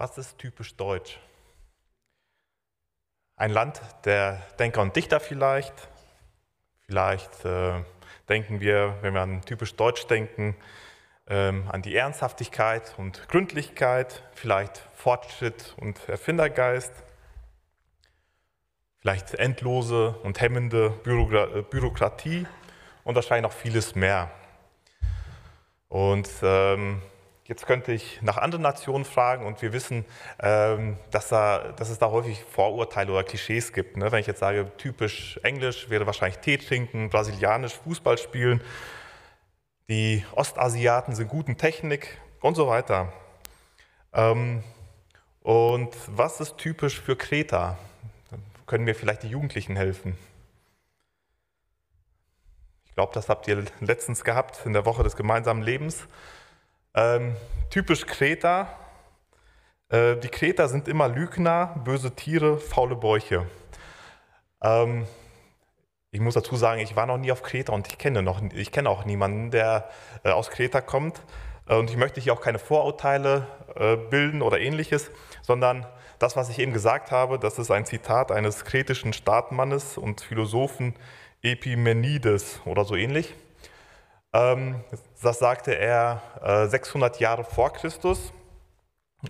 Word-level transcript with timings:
Was 0.00 0.16
ist 0.16 0.38
typisch 0.38 0.76
deutsch? 0.76 1.18
Ein 3.34 3.50
Land 3.50 3.80
der 4.04 4.40
Denker 4.60 4.80
und 4.80 4.94
Dichter 4.94 5.18
vielleicht. 5.18 5.74
Vielleicht 6.86 7.44
äh, 7.44 7.82
denken 8.28 8.60
wir, 8.60 8.96
wenn 9.00 9.14
wir 9.14 9.22
an 9.22 9.42
typisch 9.42 9.74
deutsch 9.74 10.06
denken, 10.06 10.54
ähm, 11.26 11.68
an 11.68 11.82
die 11.82 11.96
Ernsthaftigkeit 11.96 12.94
und 12.96 13.28
Gründlichkeit, 13.28 14.22
vielleicht 14.34 14.78
Fortschritt 14.94 15.74
und 15.78 16.08
Erfindergeist, 16.08 16.92
vielleicht 19.00 19.34
endlose 19.34 20.10
und 20.22 20.40
hemmende 20.40 20.90
Büro 20.90 21.26
Bürokratie 21.70 22.46
und 23.02 23.16
wahrscheinlich 23.16 23.50
noch 23.50 23.58
vieles 23.58 23.96
mehr. 23.96 24.30
Und 25.88 26.30
ähm, 26.42 27.02
Jetzt 27.48 27.66
könnte 27.66 27.92
ich 27.92 28.20
nach 28.20 28.36
anderen 28.36 28.60
Nationen 28.60 29.06
fragen 29.06 29.46
und 29.46 29.62
wir 29.62 29.72
wissen, 29.72 30.04
ähm, 30.38 30.98
dass, 31.10 31.28
da, 31.28 31.72
dass 31.72 31.88
es 31.88 31.98
da 31.98 32.10
häufig 32.10 32.44
Vorurteile 32.44 33.10
oder 33.10 33.24
Klischees 33.24 33.72
gibt. 33.72 33.96
Ne? 33.96 34.12
Wenn 34.12 34.20
ich 34.20 34.26
jetzt 34.26 34.40
sage, 34.40 34.70
typisch 34.76 35.40
Englisch 35.42 35.88
wäre 35.88 36.04
wahrscheinlich 36.04 36.40
Tee 36.40 36.58
trinken, 36.58 37.08
brasilianisch 37.08 37.72
Fußball 37.72 38.18
spielen, 38.18 38.60
die 39.88 40.26
Ostasiaten 40.32 41.14
sind 41.14 41.28
gut 41.28 41.48
in 41.48 41.56
Technik 41.56 42.18
und 42.42 42.54
so 42.54 42.68
weiter. 42.68 43.14
Ähm, 44.12 44.62
und 45.40 45.96
was 46.06 46.42
ist 46.42 46.58
typisch 46.58 47.00
für 47.00 47.16
Kreta? 47.16 47.78
Können 48.66 48.84
mir 48.84 48.94
vielleicht 48.94 49.22
die 49.22 49.28
Jugendlichen 49.28 49.74
helfen. 49.74 50.18
Ich 52.84 52.94
glaube, 52.94 53.14
das 53.14 53.30
habt 53.30 53.48
ihr 53.48 53.64
letztens 53.80 54.22
gehabt 54.22 54.66
in 54.66 54.74
der 54.74 54.84
Woche 54.84 55.02
des 55.02 55.16
gemeinsamen 55.16 55.62
Lebens. 55.62 56.06
Ähm, 56.94 57.36
typisch 57.70 58.06
Kreta. 58.06 58.68
Äh, 59.88 60.16
die 60.16 60.28
Kreter 60.28 60.68
sind 60.68 60.88
immer 60.88 61.08
Lügner, 61.08 61.80
böse 61.84 62.14
Tiere, 62.14 62.58
faule 62.58 62.96
Bäuche. 62.96 63.46
Ähm, 64.62 65.06
ich 66.10 66.20
muss 66.20 66.34
dazu 66.34 66.56
sagen, 66.56 66.80
ich 66.80 66.96
war 66.96 67.06
noch 67.06 67.18
nie 67.18 67.32
auf 67.32 67.42
Kreta 67.42 67.72
und 67.72 67.86
ich 67.88 67.98
kenne, 67.98 68.22
noch, 68.22 68.40
ich 68.54 68.72
kenne 68.72 68.88
auch 68.88 69.04
niemanden, 69.04 69.50
der 69.50 69.90
äh, 70.24 70.30
aus 70.30 70.50
Kreta 70.50 70.80
kommt. 70.80 71.20
Äh, 71.68 71.76
und 71.76 71.90
ich 71.90 71.96
möchte 71.96 72.20
hier 72.20 72.32
auch 72.32 72.40
keine 72.40 72.58
Vorurteile 72.58 73.46
äh, 73.76 73.96
bilden 73.96 74.42
oder 74.42 74.58
ähnliches, 74.58 75.10
sondern 75.42 75.86
das, 76.18 76.34
was 76.36 76.48
ich 76.48 76.58
eben 76.58 76.72
gesagt 76.72 77.10
habe, 77.12 77.38
das 77.38 77.58
ist 77.58 77.70
ein 77.70 77.86
Zitat 77.86 78.32
eines 78.32 78.64
kretischen 78.64 79.12
Staatsmannes 79.12 79.98
und 79.98 80.20
Philosophen 80.20 80.94
Epimenides 81.42 82.60
oder 82.64 82.84
so 82.84 82.96
ähnlich. 82.96 83.34
Ähm, 84.32 84.82
das 85.22 85.38
sagte 85.38 85.72
er 85.76 86.68
600 86.68 87.16
äh, 87.16 87.22
Jahre 87.22 87.44
vor 87.44 87.72
Christus. 87.72 88.32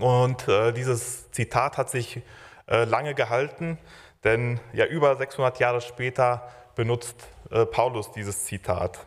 Und 0.01 0.47
äh, 0.49 0.73
dieses 0.73 1.31
Zitat 1.31 1.79
hat 1.79 1.91
sich 1.91 2.21
äh, 2.67 2.85
lange 2.85 3.15
gehalten, 3.15 3.79
denn 4.25 4.61
ja 4.73 4.85
über 4.85 5.17
600 5.17 5.59
Jahre 5.61 5.81
später 5.81 6.49
benutzt 6.75 7.27
Paulus 7.73 8.13
dieses 8.13 8.45
Zitat. 8.45 8.99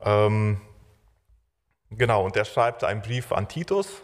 Ähm, 0.00 0.60
genau, 1.90 2.24
und 2.24 2.36
er 2.36 2.44
schreibt 2.44 2.82
einen 2.82 3.02
Brief 3.02 3.30
an 3.30 3.46
Titus 3.46 4.02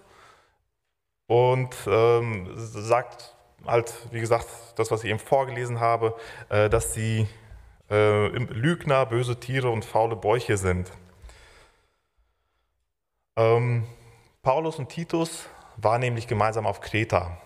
und 1.27 1.75
ähm, 1.87 2.53
sagt 2.55 3.35
halt, 3.67 3.93
wie 4.13 4.21
gesagt, 4.21 4.47
das, 4.77 4.93
was 4.93 5.03
ich 5.03 5.11
eben 5.11 5.19
vorgelesen 5.19 5.81
habe, 5.81 6.15
dass 6.49 6.95
sie 6.95 7.27
Lügner, 7.91 9.07
böse 9.07 9.41
Tiere 9.41 9.71
und 9.71 9.85
faule 9.85 10.17
Bäuche 10.17 10.57
sind. 10.57 10.91
Ähm, 13.37 13.87
Paulus 14.43 14.79
und 14.79 14.89
Titus 14.89 15.49
waren 15.77 16.01
nämlich 16.01 16.27
gemeinsam 16.27 16.67
auf 16.67 16.81
Kreta. 16.81 17.39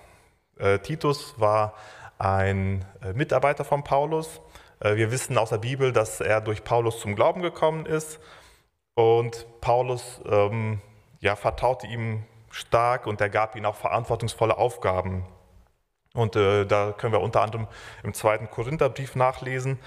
Äh, 0.58 0.78
Titus 0.78 1.34
war 1.38 1.74
ein 2.18 2.84
äh, 3.02 3.12
Mitarbeiter 3.12 3.64
von 3.64 3.84
Paulus. 3.84 4.40
Äh, 4.80 4.96
wir 4.96 5.10
wissen 5.10 5.36
aus 5.38 5.50
der 5.50 5.58
Bibel, 5.58 5.92
dass 5.92 6.20
er 6.20 6.41
durch 6.41 6.64
Paulus 6.64 7.00
zum 7.00 7.14
Glauben 7.14 7.42
gekommen 7.42 7.86
ist. 7.86 8.20
Und 8.94 9.47
Paulus 9.60 10.20
ähm, 10.26 10.81
ja, 11.20 11.36
vertraute 11.36 11.86
ihm 11.86 12.25
stark 12.50 13.06
und 13.06 13.20
er 13.20 13.31
gab 13.31 13.56
ihm 13.56 13.64
auch 13.64 13.76
verantwortungsvolle 13.76 14.56
Aufgaben. 14.56 15.25
Und 16.14 16.36
äh, 16.36 16.66
da 16.66 16.92
können 16.92 17.12
wir 17.12 17.20
unter 17.20 17.41
anderem 17.41 17.66
im 18.02 18.12
zweiten 18.12 18.50
Korintherbrief 18.50 19.16
nachlesen. 19.16 19.78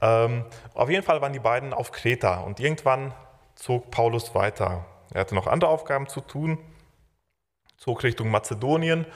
Ähm, 0.00 0.44
auf 0.74 0.88
jeden 0.88 1.04
Fall 1.04 1.20
waren 1.20 1.32
die 1.32 1.38
beiden 1.38 1.72
auf 1.72 1.92
Kreta 1.92 2.40
und 2.40 2.60
irgendwann 2.60 3.12
zog 3.54 3.90
Paulus 3.90 4.34
weiter. 4.34 4.86
Er 5.12 5.20
hatte 5.20 5.34
noch 5.34 5.46
andere 5.46 5.70
Aufgaben 5.70 6.08
zu 6.08 6.20
tun, 6.20 6.58
zog 7.76 8.02
Richtung 8.02 8.30
Mazedonien 8.30 9.06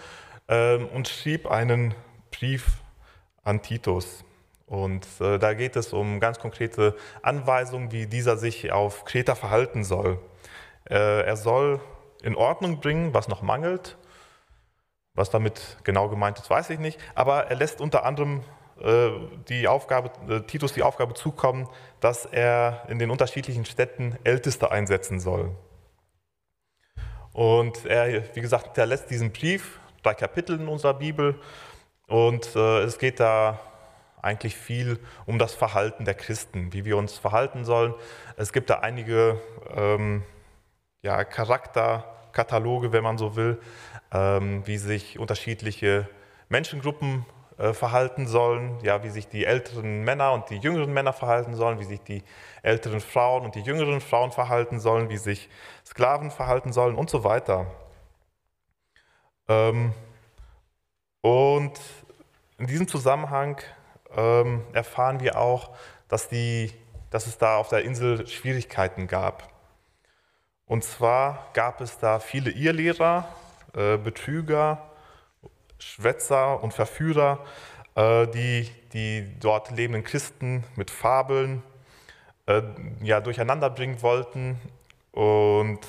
ähm, 0.49 0.89
und 0.89 1.09
schrieb 1.09 1.51
einen 1.51 1.95
Brief 2.31 2.83
an 3.43 3.63
Titus. 3.63 4.25
Und 4.67 5.07
äh, 5.21 5.39
da 5.39 5.55
geht 5.55 5.77
es 5.77 5.93
um 5.93 6.21
ganz 6.21 6.39
konkrete 6.39 6.97
Anweisungen, 7.23 7.93
wie 7.93 8.07
dieser 8.07 8.37
sich 8.37 8.73
auf 8.73 9.05
Kreta 9.05 9.35
verhalten 9.35 9.85
soll. 9.85 10.19
Äh, 10.89 11.23
er 11.23 11.37
soll 11.37 11.81
in 12.23 12.35
Ordnung 12.35 12.81
bringen, 12.81 13.15
was 13.15 13.29
noch 13.29 13.43
mangelt. 13.43 13.97
Was 15.17 15.31
damit 15.31 15.77
genau 15.85 16.09
gemeint 16.09 16.41
ist, 16.41 16.51
weiß 16.51 16.71
ich 16.71 16.81
nicht. 16.81 16.99
Aber 17.15 17.47
er 17.47 17.55
lässt 17.55 17.81
unter 17.81 18.05
anderem 18.05 18.43
die 19.49 19.69
Aufgabe, 19.69 20.11
äh, 20.33 20.41
Titus 20.41 20.73
die 20.73 20.83
Aufgabe 20.83 21.15
zukommen, 21.15 21.69
dass 22.01 22.27
er 22.27 22.85
in 22.89 22.99
den 22.99 23.11
unterschiedlichen 23.11 23.65
Städten 23.65 24.17
Älteste 24.25 24.71
einsetzen 24.71 25.21
soll. 25.21 25.55
Und 27.33 27.87
er, 27.87 28.35
wie 28.35 28.41
gesagt, 28.41 28.67
hinterlässt 28.67 29.11
diesen 29.11 29.33
Brief, 29.33 29.81
drei 30.03 30.15
Kapitel 30.15 30.61
in 30.61 30.69
unserer 30.69 30.95
Bibel. 30.95 31.41
Und 32.07 32.55
äh, 32.55 32.83
es 32.83 32.99
geht 32.99 33.21
da 33.21 33.61
eigentlich 34.23 34.57
viel 34.57 34.99
um 35.27 35.39
das 35.39 35.55
Verhalten 35.55 36.05
der 36.05 36.15
Christen, 36.15 36.73
wie 36.73 36.85
wir 36.85 36.97
uns 36.97 37.19
verhalten 37.19 37.65
sollen. 37.65 37.95
Es 38.37 38.53
gibt 38.53 38.71
da 38.71 38.81
einige 38.81 39.41
ähm, 39.75 40.23
ja, 41.03 41.25
Charakterkataloge, 41.25 42.93
wenn 42.93 43.05
man 43.05 43.19
so 43.19 43.37
will, 43.37 43.61
ähm, 44.13 44.67
wie 44.67 44.79
sich 44.79 45.19
unterschiedliche 45.19 46.09
Menschengruppen 46.49 47.27
äh, 47.29 47.34
verhalten 47.57 48.27
sollen, 48.27 48.79
ja, 48.83 49.03
wie 49.05 49.11
sich 49.11 49.29
die 49.29 49.45
älteren 49.45 50.03
Männer 50.03 50.33
und 50.33 50.51
die 50.51 50.59
jüngeren 50.59 50.93
Männer 50.93 51.13
verhalten 51.13 51.55
sollen, 51.55 51.79
wie 51.79 51.85
sich 51.85 52.03
die 52.03 52.25
älteren 52.63 53.01
Frauen 53.01 53.45
und 53.45 53.55
die 53.55 53.61
jüngeren 53.61 54.01
Frauen 54.01 54.33
verhalten 54.33 54.81
sollen, 54.81 55.09
wie 55.09 55.19
sich 55.19 55.49
Sklaven 55.87 56.31
verhalten 56.31 56.73
sollen 56.73 56.97
und 56.97 57.11
so 57.11 57.23
weiter. 57.23 57.67
Ähm, 59.49 59.93
und 61.21 61.79
in 62.59 62.67
diesem 62.67 62.89
Zusammenhang 62.89 63.61
ähm, 64.17 64.65
erfahren 64.73 65.21
wir 65.21 65.39
auch, 65.39 65.71
dass, 66.09 66.29
die, 66.29 66.73
dass 67.11 67.27
es 67.27 67.39
da 67.39 67.57
auf 67.57 67.69
der 67.69 67.85
Insel 67.85 68.27
Schwierigkeiten 68.27 69.07
gab. 69.07 69.49
Und 70.67 70.85
zwar 70.85 71.51
gab 71.53 71.81
es 71.81 71.99
da 71.99 72.19
viele 72.19 72.51
Irrlehrer, 72.51 73.29
äh, 73.75 73.99
Betrüger, 73.99 74.91
Schwätzer 75.85 76.63
und 76.63 76.73
Verführer, 76.73 77.45
äh, 77.95 78.27
die 78.29 78.71
die 78.95 79.29
dort 79.41 79.71
lebenden 79.73 80.05
Christen 80.05 80.65
mit 80.77 80.91
Fabeln 80.91 81.63
äh, 82.47 82.63
ja, 83.03 83.21
durcheinander 83.21 83.69
bringen 83.69 84.01
wollten 84.03 84.59
und 85.11 85.81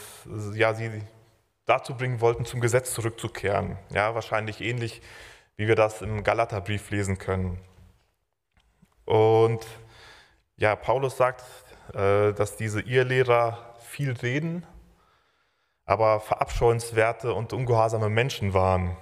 ja, 0.53 0.73
sie 0.73 1.01
dazu 1.65 1.95
bringen 1.95 2.19
wollten, 2.19 2.45
zum 2.45 2.61
Gesetz 2.61 2.93
zurückzukehren. 2.93 3.77
Ja, 3.91 4.15
wahrscheinlich 4.15 4.61
ähnlich, 4.61 5.01
wie 5.55 5.67
wir 5.67 5.75
das 5.75 6.01
im 6.01 6.23
Galaterbrief 6.23 6.89
lesen 6.89 7.17
können. 7.17 7.59
Und 9.05 9.65
ja, 10.57 10.75
Paulus 10.75 11.17
sagt, 11.17 11.43
äh, 11.93 12.33
dass 12.33 12.57
diese 12.57 12.81
Irrlehrer 12.81 13.75
viel 13.79 14.13
reden, 14.13 14.65
aber 15.85 16.19
verabscheuenswerte 16.19 17.33
und 17.33 17.53
ungehorsame 17.53 18.09
Menschen 18.09 18.53
waren. 18.55 18.97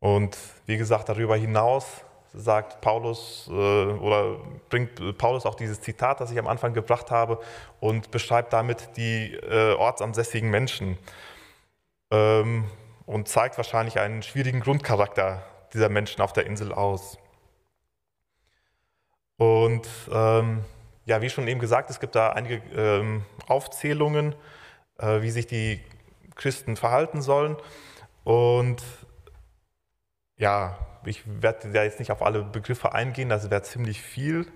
Und 0.00 0.36
wie 0.66 0.78
gesagt, 0.78 1.08
darüber 1.08 1.36
hinaus 1.36 2.04
sagt 2.32 2.80
Paulus 2.80 3.48
äh, 3.48 3.52
oder 3.52 4.38
bringt 4.68 5.18
Paulus 5.18 5.46
auch 5.46 5.54
dieses 5.54 5.80
Zitat, 5.80 6.20
das 6.20 6.30
ich 6.30 6.38
am 6.38 6.46
Anfang 6.46 6.72
gebracht 6.72 7.10
habe, 7.10 7.38
und 7.80 8.10
beschreibt 8.10 8.52
damit 8.52 8.96
die 8.96 9.34
äh, 9.34 9.74
ortsansässigen 9.74 10.50
Menschen 10.50 10.96
ähm, 12.10 12.64
und 13.06 13.28
zeigt 13.28 13.56
wahrscheinlich 13.56 13.98
einen 13.98 14.22
schwierigen 14.22 14.60
Grundcharakter 14.60 15.44
dieser 15.74 15.88
Menschen 15.88 16.22
auf 16.22 16.32
der 16.32 16.46
Insel 16.46 16.72
aus. 16.72 17.18
Und 19.36 19.88
ähm, 20.12 20.64
ja, 21.06 21.22
wie 21.22 21.30
schon 21.30 21.48
eben 21.48 21.60
gesagt, 21.60 21.90
es 21.90 21.98
gibt 21.98 22.14
da 22.14 22.30
einige 22.30 22.62
ähm, 22.76 23.24
Aufzählungen, 23.48 24.34
äh, 24.98 25.22
wie 25.22 25.30
sich 25.30 25.46
die 25.46 25.80
Christen 26.36 26.76
verhalten 26.76 27.22
sollen. 27.22 27.56
Und 28.22 28.82
ja, 30.40 30.78
ich 31.04 31.22
werde 31.26 31.70
da 31.70 31.84
jetzt 31.84 31.98
nicht 31.98 32.10
auf 32.10 32.22
alle 32.22 32.42
Begriffe 32.42 32.92
eingehen, 32.92 33.28
das 33.28 33.50
wäre 33.50 33.62
ziemlich 33.62 34.00
viel. 34.00 34.46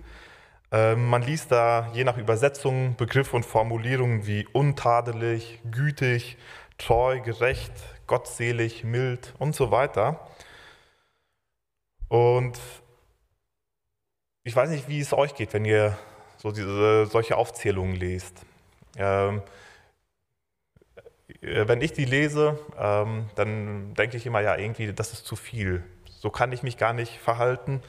Ähm, 0.71 1.07
man 1.07 1.21
liest 1.21 1.51
da 1.51 1.91
je 1.93 2.03
nach 2.03 2.17
Übersetzung 2.17 2.95
Begriffe 2.97 3.35
und 3.35 3.45
Formulierungen 3.45 4.25
wie 4.25 4.47
untadelig, 4.51 5.61
gütig, 5.71 6.37
treu, 6.79 7.21
gerecht, 7.21 7.71
gottselig, 8.07 8.83
mild 8.83 9.33
und 9.37 9.55
so 9.55 9.71
weiter. 9.71 10.27
Und 12.07 12.59
ich 14.43 14.55
weiß 14.55 14.69
nicht, 14.71 14.87
wie 14.87 14.99
es 14.99 15.13
euch 15.13 15.35
geht, 15.35 15.53
wenn 15.53 15.65
ihr 15.65 15.97
so 16.37 16.51
diese, 16.51 17.05
solche 17.05 17.37
Aufzählungen 17.37 17.95
lest. 17.95 18.41
Ähm, 18.97 19.37
äh, 19.37 19.41
wenn 21.41 21.81
ich 21.81 21.93
die 21.93 22.05
lese, 22.05 22.59
ähm, 22.77 23.29
dann 23.35 23.93
denke 23.95 24.17
ich 24.17 24.25
immer, 24.25 24.41
ja, 24.41 24.55
irgendwie, 24.57 24.93
das 24.93 25.13
ist 25.13 25.25
zu 25.25 25.35
viel. 25.35 25.83
So 26.05 26.29
kann 26.29 26.51
ich 26.51 26.63
mich 26.63 26.77
gar 26.77 26.93
nicht 26.93 27.19
verhalten. 27.19 27.81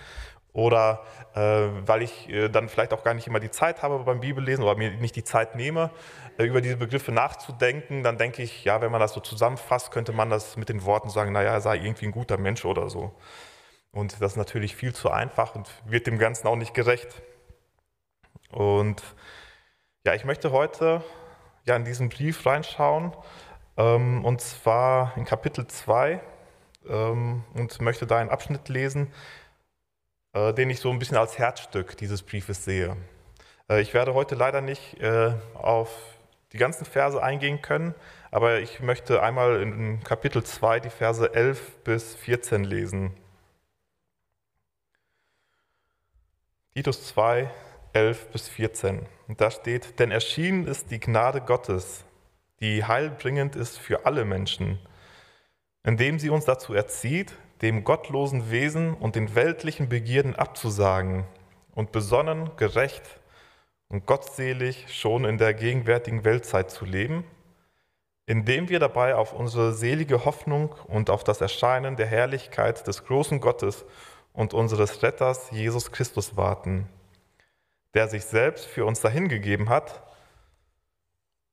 Oder 0.53 1.03
äh, 1.35 1.69
weil 1.87 2.01
ich 2.01 2.31
äh, 2.31 2.49
dann 2.49 2.71
vielleicht 2.71 2.95
auch 2.95 3.05
gar 3.05 3.13
nicht 3.13 3.27
immer 3.27 3.41
die 3.41 3.51
Zeit 3.51 3.83
habe 3.83 3.99
beim 3.99 4.21
Bibellesen 4.21 4.65
oder 4.65 4.75
mir 4.75 4.91
nicht 4.91 5.15
die 5.15 5.23
Zeit 5.23 5.55
nehme, 5.55 5.91
äh, 6.39 6.45
über 6.45 6.63
diese 6.63 6.79
Begriffe 6.79 7.13
nachzudenken, 7.13 8.03
dann 8.03 8.17
denke 8.17 8.43
ich, 8.43 8.65
ja, 8.65 8.81
wenn 8.81 8.91
man 8.91 9.03
das 9.03 9.13
so 9.13 9.21
zusammenfasst, 9.21 9.91
könnte 9.91 10.13
man 10.13 10.31
das 10.31 10.57
mit 10.57 10.71
den 10.71 10.87
Worten 10.87 11.11
sagen, 11.11 11.33
naja, 11.33 11.61
sei 11.61 11.77
irgendwie 11.77 12.07
ein 12.07 12.13
guter 12.13 12.39
Mensch 12.39 12.65
oder 12.65 12.89
so. 12.89 13.15
Und 13.93 14.21
das 14.23 14.33
ist 14.33 14.37
natürlich 14.39 14.77
viel 14.77 14.95
zu 14.95 15.11
einfach 15.11 15.55
und 15.55 15.69
wird 15.85 16.07
dem 16.07 16.19
Ganzen 16.19 16.47
auch 16.47 16.57
nicht 16.57 16.73
gerecht. 16.73 17.23
Und 18.51 19.03
ja, 20.07 20.15
ich 20.15 20.25
möchte 20.25 20.53
heute 20.53 21.03
ja 21.67 21.77
in 21.77 21.85
diesen 21.85 22.09
Brief 22.09 22.47
reinschauen, 22.47 23.13
ähm, 23.77 24.25
und 24.25 24.41
zwar 24.41 25.17
in 25.17 25.25
Kapitel 25.25 25.67
2 25.67 26.21
ähm, 26.89 27.45
und 27.55 27.81
möchte 27.81 28.07
da 28.07 28.19
einen 28.19 28.31
Abschnitt 28.31 28.69
lesen, 28.69 29.13
äh, 30.33 30.55
den 30.55 30.71
ich 30.71 30.81
so 30.81 30.91
ein 30.91 30.99
bisschen 30.99 31.17
als 31.17 31.39
Herzstück 31.39 31.97
dieses 31.97 32.23
Briefes 32.23 32.65
sehe. 32.65 32.97
Äh, 33.69 33.81
ich 33.81 33.95
werde 33.95 34.15
heute 34.15 34.35
leider 34.35 34.61
nicht 34.61 35.01
äh, 35.01 35.35
auf 35.55 35.91
die 36.53 36.59
ganzen 36.59 36.85
Verse 36.85 37.21
eingehen 37.23 37.61
können, 37.61 37.95
aber 38.31 38.61
ich 38.61 38.81
möchte 38.81 39.23
einmal 39.23 39.61
in 39.61 40.03
Kapitel 40.05 40.45
2 40.45 40.81
die 40.81 40.91
Verse 40.91 41.35
11 41.35 41.83
bis 41.83 42.15
14 42.15 42.65
lesen. 42.65 43.15
Titus 46.75 47.07
2, 47.09 47.51
11 47.95 48.27
bis 48.29 48.49
14. 48.49 49.07
Und 49.29 49.41
da 49.41 49.51
steht, 49.51 49.99
denn 49.99 50.11
erschienen 50.11 50.67
ist 50.67 50.91
die 50.91 51.01
Gnade 51.01 51.41
Gottes, 51.41 52.05
die 52.61 52.85
heilbringend 52.85 53.57
ist 53.57 53.79
für 53.79 54.07
alle 54.07 54.25
Menschen, 54.25 54.79
indem 55.83 56.19
sie 56.19 56.31
uns 56.31 56.45
dazu 56.45 56.75
erzieht, 56.75 57.35
dem 57.63 57.85
gottlosen 57.85 58.51
Wesen 58.51 58.95
und 58.95 59.17
den 59.17 59.35
weltlichen 59.35 59.89
Begierden 59.89 60.37
abzusagen 60.37 61.25
und 61.75 61.93
besonnen, 61.93 62.51
gerecht 62.57 63.21
und 63.89 64.07
gottselig 64.07 64.87
schon 64.95 65.25
in 65.25 65.39
der 65.39 65.55
gegenwärtigen 65.55 66.25
Weltzeit 66.25 66.71
zu 66.71 66.85
leben, 66.85 67.25
indem 68.27 68.69
wir 68.69 68.81
dabei 68.81 69.15
auf 69.15 69.33
unsere 69.33 69.73
selige 69.73 70.25
Hoffnung 70.25 70.75
und 70.87 71.11
auf 71.11 71.25
das 71.25 71.41
Erscheinen 71.41 71.97
der 71.97 72.07
Herrlichkeit 72.07 72.87
des 72.87 73.05
großen 73.05 73.41
Gottes 73.41 73.85
und 74.33 74.53
unseres 74.53 75.03
Retters 75.03 75.51
Jesus 75.51 75.93
Christus 75.93 76.37
warten, 76.37 76.89
der 77.97 78.09
sich 78.09 78.27
selbst 78.27 78.67
für 78.67 78.85
uns 78.85 79.01
dahingegeben 79.01 79.71
hat, 79.71 80.03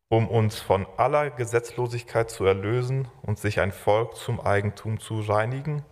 um 0.09 0.27
uns 0.27 0.59
von 0.59 0.85
aller 0.97 1.29
Gesetzlosigkeit 1.29 2.29
zu 2.29 2.43
erlösen 2.43 3.07
und 3.21 3.39
sich 3.39 3.61
ein 3.61 3.71
Volk 3.71 4.17
zum 4.17 4.41
Eigentum 4.41 4.99
zu 4.99 5.21
reinigen, 5.21 5.85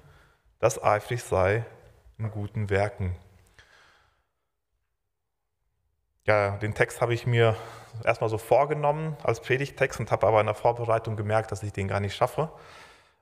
das 0.59 0.83
eifrig 0.83 1.23
sei 1.23 1.65
in 2.17 2.31
guten 2.31 2.69
Werken. 2.69 3.15
Ja, 6.27 6.57
den 6.57 6.73
Text 6.73 6.99
habe 6.99 7.13
ich 7.13 7.25
mir 7.25 7.55
erstmal 8.03 8.29
so 8.29 8.37
vorgenommen 8.37 9.15
als 9.23 9.39
Predigtext 9.39 10.01
und 10.01 10.11
habe 10.11 10.27
aber 10.27 10.41
in 10.41 10.47
der 10.47 10.55
Vorbereitung 10.55 11.15
gemerkt, 11.15 11.53
dass 11.53 11.63
ich 11.63 11.71
den 11.71 11.87
gar 11.87 12.01
nicht 12.01 12.13
schaffe 12.13 12.51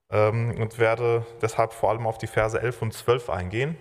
ähm, 0.09 0.59
und 0.59 0.79
werde 0.79 1.27
deshalb 1.43 1.73
vor 1.73 1.91
allem 1.91 2.07
auf 2.07 2.17
die 2.17 2.25
Verse 2.25 2.59
11 2.59 2.81
und 2.81 2.93
12 2.95 3.29
eingehen. 3.29 3.77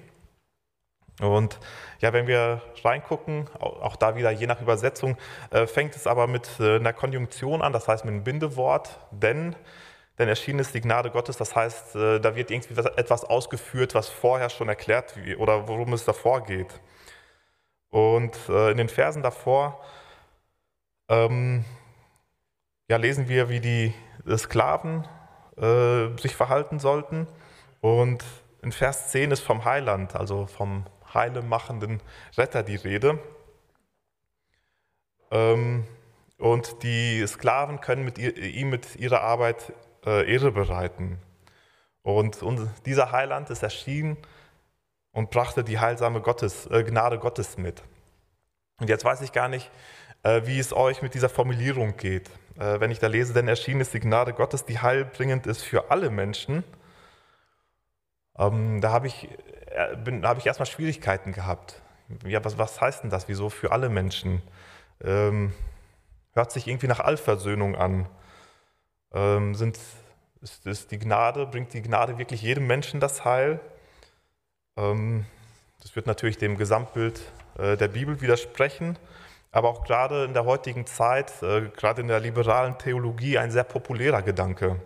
Und 1.20 1.58
ja, 2.00 2.12
wenn 2.12 2.26
wir 2.26 2.62
reingucken, 2.84 3.48
auch 3.58 3.96
da 3.96 4.14
wieder 4.14 4.30
je 4.30 4.46
nach 4.46 4.60
Übersetzung, 4.60 5.16
äh, 5.50 5.66
fängt 5.66 5.96
es 5.96 6.06
aber 6.06 6.26
mit 6.26 6.48
äh, 6.60 6.76
einer 6.76 6.92
Konjunktion 6.92 7.60
an, 7.60 7.72
das 7.72 7.88
heißt 7.88 8.04
mit 8.04 8.14
einem 8.14 8.22
Bindewort, 8.24 9.00
denn, 9.10 9.56
denn 10.18 10.28
erschienen 10.28 10.60
ist 10.60 10.74
die 10.74 10.80
Gnade 10.80 11.10
Gottes, 11.10 11.36
das 11.36 11.56
heißt, 11.56 11.96
äh, 11.96 12.20
da 12.20 12.36
wird 12.36 12.52
irgendwie 12.52 12.80
etwas 12.96 13.24
ausgeführt, 13.24 13.94
was 13.96 14.08
vorher 14.08 14.48
schon 14.48 14.68
erklärt 14.68 15.14
oder 15.38 15.66
worum 15.66 15.92
es 15.92 16.04
davor 16.04 16.44
geht. 16.44 16.80
Und 17.90 18.36
in 18.50 18.76
den 18.76 18.90
Versen 18.90 19.22
davor 19.22 19.80
ähm, 21.08 21.64
ja, 22.86 22.98
lesen 22.98 23.28
wir, 23.28 23.48
wie 23.48 23.60
die 23.60 23.94
Sklaven 24.36 25.08
sich 26.20 26.36
verhalten 26.36 26.78
sollten. 26.78 27.26
Und 27.80 28.22
in 28.60 28.72
Vers 28.72 29.08
10 29.08 29.30
ist 29.30 29.40
vom 29.40 29.64
Heiland, 29.64 30.14
also 30.14 30.46
vom 30.46 30.84
heilemachenden 31.14 32.00
Retter 32.36 32.62
die 32.62 32.76
Rede. 32.76 33.18
Ähm, 35.30 35.84
und 36.38 36.82
die 36.82 37.26
Sklaven 37.26 37.80
können 37.80 38.04
mit 38.04 38.18
ihr, 38.18 38.36
ihm 38.36 38.70
mit 38.70 38.96
ihrer 38.96 39.22
Arbeit 39.22 39.72
äh, 40.06 40.32
Ehre 40.32 40.52
bereiten. 40.52 41.18
Und, 42.02 42.42
und, 42.42 42.68
dieser 42.86 43.12
Heiland 43.12 43.50
ist 43.50 43.62
erschienen 43.62 44.16
und 45.12 45.30
brachte 45.30 45.64
die 45.64 45.78
heilsame 45.78 46.20
Gottes, 46.20 46.66
äh, 46.66 46.84
Gnade 46.84 47.18
Gottes 47.18 47.58
mit. 47.58 47.82
Und 48.78 48.88
jetzt 48.88 49.04
weiß 49.04 49.20
ich 49.22 49.32
gar 49.32 49.48
nicht, 49.48 49.70
äh, 50.22 50.42
wie 50.44 50.58
es 50.58 50.72
euch 50.72 51.02
mit 51.02 51.14
dieser 51.14 51.28
Formulierung 51.28 51.96
geht. 51.96 52.30
Äh, 52.56 52.80
wenn 52.80 52.90
ich 52.90 53.00
da 53.00 53.08
lese, 53.08 53.32
denn 53.34 53.48
erschienen 53.48 53.80
ist 53.80 53.92
die 53.92 54.00
Gnade 54.00 54.32
Gottes, 54.32 54.64
die 54.64 54.78
heilbringend 54.78 55.46
ist 55.46 55.62
für 55.62 55.90
alle 55.90 56.10
Menschen, 56.10 56.64
ähm, 58.38 58.80
da 58.80 58.92
habe 58.92 59.08
ich, 59.08 59.28
äh, 59.78 60.22
hab 60.22 60.38
ich 60.38 60.46
erstmal 60.46 60.66
Schwierigkeiten 60.66 61.32
gehabt. 61.32 61.80
Ja, 62.26 62.44
was, 62.44 62.58
was 62.58 62.80
heißt 62.80 63.02
denn 63.02 63.10
das? 63.10 63.28
Wieso 63.28 63.50
für 63.50 63.72
alle 63.72 63.88
Menschen? 63.88 64.42
Ähm, 65.02 65.52
hört 66.32 66.52
sich 66.52 66.66
irgendwie 66.66 66.86
nach 66.86 67.00
Allversöhnung 67.00 67.76
an. 67.76 68.08
Ähm, 69.12 69.54
sind, 69.54 69.78
ist, 70.40 70.66
ist, 70.66 70.90
die 70.90 70.98
Gnade, 70.98 71.46
bringt 71.46 71.72
die 71.74 71.82
Gnade 71.82 72.18
wirklich 72.18 72.42
jedem 72.42 72.66
Menschen 72.66 73.00
das 73.00 73.24
Heil? 73.24 73.60
Ähm, 74.76 75.26
das 75.82 75.94
wird 75.96 76.06
natürlich 76.06 76.38
dem 76.38 76.56
Gesamtbild 76.56 77.20
äh, 77.58 77.76
der 77.76 77.88
Bibel 77.88 78.20
widersprechen 78.20 78.98
aber 79.50 79.68
auch 79.68 79.84
gerade 79.84 80.24
in 80.24 80.34
der 80.34 80.44
heutigen 80.44 80.86
Zeit, 80.86 81.42
äh, 81.42 81.68
gerade 81.74 82.02
in 82.02 82.08
der 82.08 82.20
liberalen 82.20 82.78
Theologie, 82.78 83.38
ein 83.38 83.50
sehr 83.50 83.64
populärer 83.64 84.22
Gedanke. 84.22 84.80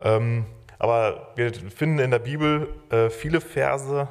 Ähm, 0.00 0.46
aber 0.80 1.32
wir 1.36 1.52
finden 1.52 1.98
in 1.98 2.10
der 2.10 2.18
Bibel 2.18 2.74
äh, 2.90 3.10
viele 3.10 3.42
Verse, 3.42 4.08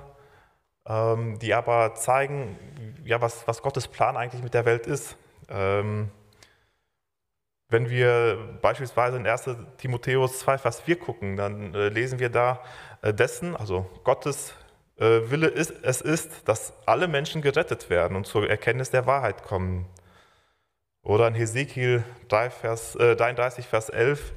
ähm, 0.87 1.39
die 1.39 1.53
aber 1.55 1.95
zeigen, 1.95 2.57
ja, 3.03 3.19
was, 3.19 3.47
was, 3.47 3.63
Gottes 3.63 3.87
Plan 3.87 4.15
eigentlich 4.15 4.43
mit 4.43 4.53
der 4.53 4.65
Welt 4.65 4.85
ist. 4.85 5.17
Ähm, 5.49 6.11
wenn 7.69 7.89
wir 7.89 8.59
beispielsweise 8.61 9.17
in 9.17 9.25
1 9.25 9.49
Timotheus 9.77 10.39
2, 10.39 10.59
Vers 10.59 10.81
4 10.81 10.99
gucken, 10.99 11.37
dann 11.37 11.73
äh, 11.73 11.89
lesen 11.89 12.19
wir 12.19 12.29
da 12.29 12.61
äh, 13.01 13.15
dessen, 13.15 13.55
also 13.55 13.89
Gottes 14.03 14.53
äh, 14.97 15.21
Wille 15.31 15.47
ist, 15.47 15.73
es 15.81 16.01
ist, 16.01 16.47
dass 16.47 16.73
alle 16.85 17.07
Menschen 17.07 17.41
gerettet 17.41 17.89
werden 17.89 18.15
und 18.15 18.27
zur 18.27 18.47
Erkenntnis 18.47 18.91
der 18.91 19.07
Wahrheit 19.07 19.41
kommen. 19.41 19.87
Oder 21.01 21.29
in 21.29 21.33
Hesekiel 21.33 22.03
3, 22.27 22.51
Vers, 22.51 22.95
äh, 22.95 23.15
33, 23.15 23.65
Vers 23.65 23.89
11, 23.89 24.19
ähm, 24.21 24.35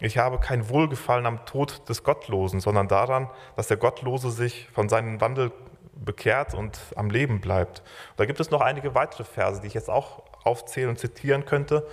ich 0.00 0.18
habe 0.18 0.38
kein 0.38 0.68
Wohlgefallen 0.68 1.26
am 1.26 1.44
Tod 1.44 1.88
des 1.88 2.04
Gottlosen, 2.04 2.60
sondern 2.60 2.86
daran, 2.86 3.28
dass 3.56 3.66
der 3.66 3.76
Gottlose 3.76 4.30
sich 4.30 4.68
von 4.72 4.88
seinem 4.88 5.20
Wandel 5.20 5.50
bekehrt 5.96 6.54
und 6.54 6.78
am 6.94 7.10
Leben 7.10 7.40
bleibt. 7.40 7.80
Und 8.10 8.20
da 8.20 8.26
gibt 8.26 8.38
es 8.38 8.52
noch 8.52 8.60
einige 8.60 8.94
weitere 8.94 9.24
Verse, 9.24 9.60
die 9.60 9.66
ich 9.66 9.74
jetzt 9.74 9.90
auch 9.90 10.22
aufzählen 10.44 10.88
und 10.88 11.00
zitieren 11.00 11.46
könnte, 11.46 11.84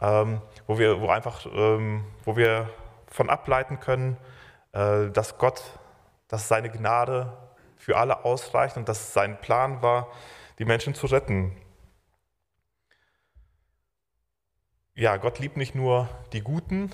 ähm, 0.00 0.40
wo, 0.66 0.78
wir, 0.78 1.02
wo, 1.02 1.08
einfach, 1.08 1.44
ähm, 1.54 2.04
wo 2.24 2.36
wir 2.36 2.70
von 3.08 3.28
ableiten 3.28 3.78
können, 3.78 4.16
äh, 4.72 5.10
dass 5.10 5.36
Gott 5.36 5.62
dass 6.28 6.48
seine 6.48 6.70
Gnade 6.70 7.32
für 7.76 7.96
alle 7.96 8.24
ausreicht 8.24 8.76
und 8.76 8.88
dass 8.88 9.00
es 9.00 9.12
sein 9.12 9.40
Plan 9.40 9.82
war, 9.82 10.08
die 10.58 10.64
Menschen 10.64 10.94
zu 10.94 11.06
retten. 11.06 11.56
Ja, 14.98 15.18
Gott 15.18 15.38
liebt 15.40 15.58
nicht 15.58 15.74
nur 15.74 16.08
die 16.32 16.40
Guten, 16.40 16.90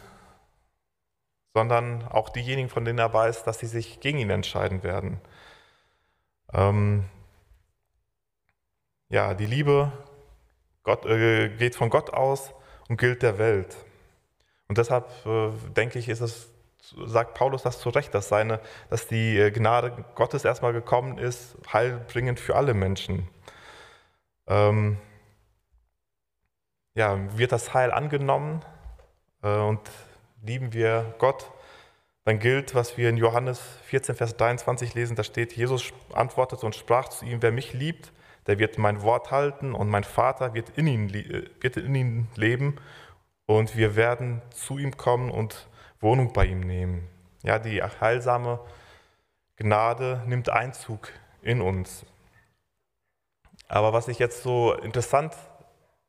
sondern 1.54 2.02
auch 2.08 2.30
diejenigen, 2.30 2.68
von 2.68 2.84
denen 2.84 2.98
er 2.98 3.14
weiß, 3.14 3.44
dass 3.44 3.60
sie 3.60 3.66
sich 3.66 4.00
gegen 4.00 4.18
ihn 4.18 4.30
entscheiden 4.30 4.82
werden. 4.82 5.20
Ähm, 6.52 7.04
ja, 9.08 9.34
die 9.34 9.46
Liebe 9.46 9.92
Gott, 10.82 11.06
äh, 11.06 11.50
geht 11.50 11.76
von 11.76 11.90
Gott 11.90 12.10
aus 12.10 12.52
und 12.88 12.96
gilt 12.98 13.22
der 13.22 13.38
Welt. 13.38 13.76
Und 14.66 14.78
deshalb 14.78 15.06
äh, 15.24 15.50
denke 15.76 16.00
ich, 16.00 16.08
ist 16.08 16.22
es 16.22 16.50
sagt 17.06 17.34
Paulus 17.34 17.62
das 17.62 17.78
zu 17.78 17.90
Recht, 17.90 18.12
dass, 18.14 18.28
seine, 18.28 18.58
dass 18.90 19.06
die 19.06 19.38
äh, 19.38 19.52
Gnade 19.52 20.04
Gottes 20.16 20.44
erstmal 20.44 20.72
gekommen 20.72 21.18
ist, 21.18 21.56
heilbringend 21.72 22.40
für 22.40 22.56
alle 22.56 22.74
Menschen. 22.74 23.28
Ähm, 24.48 24.98
ja, 26.94 27.18
wird 27.36 27.52
das 27.52 27.74
Heil 27.74 27.90
angenommen, 27.90 28.62
äh, 29.42 29.56
und 29.56 29.80
lieben 30.42 30.72
wir 30.72 31.14
Gott, 31.18 31.50
dann 32.24 32.38
gilt, 32.38 32.74
was 32.74 32.96
wir 32.96 33.08
in 33.08 33.16
Johannes 33.16 33.60
14, 33.84 34.14
Vers 34.14 34.36
23 34.36 34.94
lesen, 34.94 35.16
da 35.16 35.24
steht, 35.24 35.54
Jesus 35.54 35.92
antwortete 36.12 36.64
und 36.64 36.76
sprach 36.76 37.08
zu 37.08 37.24
ihm, 37.24 37.42
wer 37.42 37.50
mich 37.50 37.72
liebt, 37.72 38.12
der 38.46 38.58
wird 38.58 38.78
mein 38.78 39.02
Wort 39.02 39.30
halten 39.30 39.74
und 39.74 39.88
mein 39.88 40.04
Vater 40.04 40.54
wird 40.54 40.70
in 40.70 40.86
ihn, 40.86 41.14
äh, 41.14 41.48
wird 41.60 41.76
in 41.76 41.94
ihn 41.94 42.28
leben 42.36 42.76
und 43.46 43.76
wir 43.76 43.96
werden 43.96 44.40
zu 44.50 44.78
ihm 44.78 44.96
kommen 44.96 45.30
und 45.30 45.68
Wohnung 46.00 46.32
bei 46.32 46.46
ihm 46.46 46.60
nehmen. 46.60 47.08
Ja, 47.42 47.58
die 47.58 47.82
heilsame 47.82 48.60
Gnade 49.56 50.22
nimmt 50.26 50.48
Einzug 50.48 51.08
in 51.42 51.60
uns. 51.60 52.06
Aber 53.68 53.92
was 53.92 54.08
ich 54.08 54.18
jetzt 54.18 54.42
so 54.42 54.74
interessant 54.74 55.34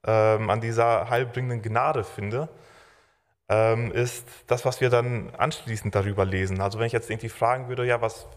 ähm, 0.05 0.49
an 0.49 0.61
dieser 0.61 1.09
heilbringenden 1.09 1.61
Gnade 1.61 2.03
finde, 2.03 2.49
ähm, 3.49 3.91
ist 3.91 4.27
das, 4.47 4.65
was 4.65 4.81
wir 4.81 4.89
dann 4.89 5.33
anschließend 5.35 5.93
darüber 5.93 6.25
lesen. 6.25 6.61
Also 6.61 6.79
wenn 6.79 6.87
ich 6.87 6.93
jetzt 6.93 7.09
irgendwie 7.09 7.29
fragen 7.29 7.67
würde, 7.67 7.85
ja, 7.85 8.01
was, 8.01 8.27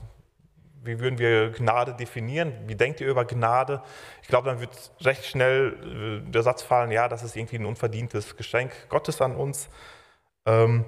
wie 0.83 1.01
würden 1.01 1.19
wir 1.19 1.51
Gnade 1.51 1.95
definieren? 1.95 2.53
Wie 2.67 2.75
denkt 2.75 3.01
ihr 3.01 3.09
über 3.09 3.25
Gnade? 3.25 3.83
Ich 4.23 4.29
glaube, 4.29 4.49
dann 4.49 4.61
wird 4.61 4.71
recht 5.01 5.25
schnell 5.25 6.23
äh, 6.27 6.31
der 6.31 6.43
Satz 6.43 6.63
fallen, 6.63 6.91
ja, 6.91 7.09
das 7.09 7.23
ist 7.23 7.37
irgendwie 7.37 7.57
ein 7.57 7.67
unverdientes 7.67 8.37
Geschenk 8.37 8.73
Gottes 8.89 9.21
an 9.21 9.37
uns. 9.37 9.69
Ähm, 10.45 10.85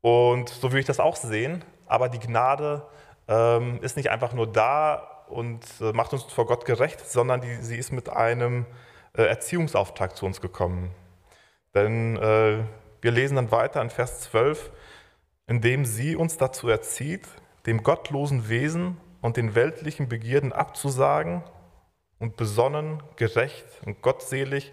und 0.00 0.48
so 0.48 0.70
würde 0.70 0.80
ich 0.80 0.86
das 0.86 1.00
auch 1.00 1.16
sehen. 1.16 1.64
Aber 1.86 2.08
die 2.08 2.20
Gnade 2.20 2.86
ähm, 3.28 3.80
ist 3.82 3.96
nicht 3.96 4.10
einfach 4.10 4.32
nur 4.32 4.50
da 4.50 5.24
und 5.28 5.64
äh, 5.80 5.92
macht 5.92 6.12
uns 6.12 6.24
vor 6.24 6.46
Gott 6.46 6.64
gerecht, 6.64 7.00
sondern 7.08 7.40
die, 7.40 7.56
sie 7.56 7.76
ist 7.76 7.92
mit 7.92 8.08
einem 8.08 8.66
Erziehungsauftrag 9.12 10.16
zu 10.16 10.26
uns 10.26 10.40
gekommen. 10.40 10.90
Denn 11.74 12.16
äh, 12.16 12.64
wir 13.00 13.10
lesen 13.10 13.36
dann 13.36 13.50
weiter 13.50 13.80
in 13.80 13.90
Vers 13.90 14.20
12, 14.22 14.70
indem 15.46 15.84
sie 15.84 16.16
uns 16.16 16.36
dazu 16.36 16.68
erzieht, 16.68 17.26
dem 17.66 17.82
gottlosen 17.82 18.48
Wesen 18.48 18.96
und 19.20 19.36
den 19.36 19.54
weltlichen 19.54 20.08
Begierden 20.08 20.52
abzusagen 20.52 21.42
und 22.18 22.36
besonnen, 22.36 23.02
gerecht 23.16 23.66
und 23.84 24.02
gottselig 24.02 24.72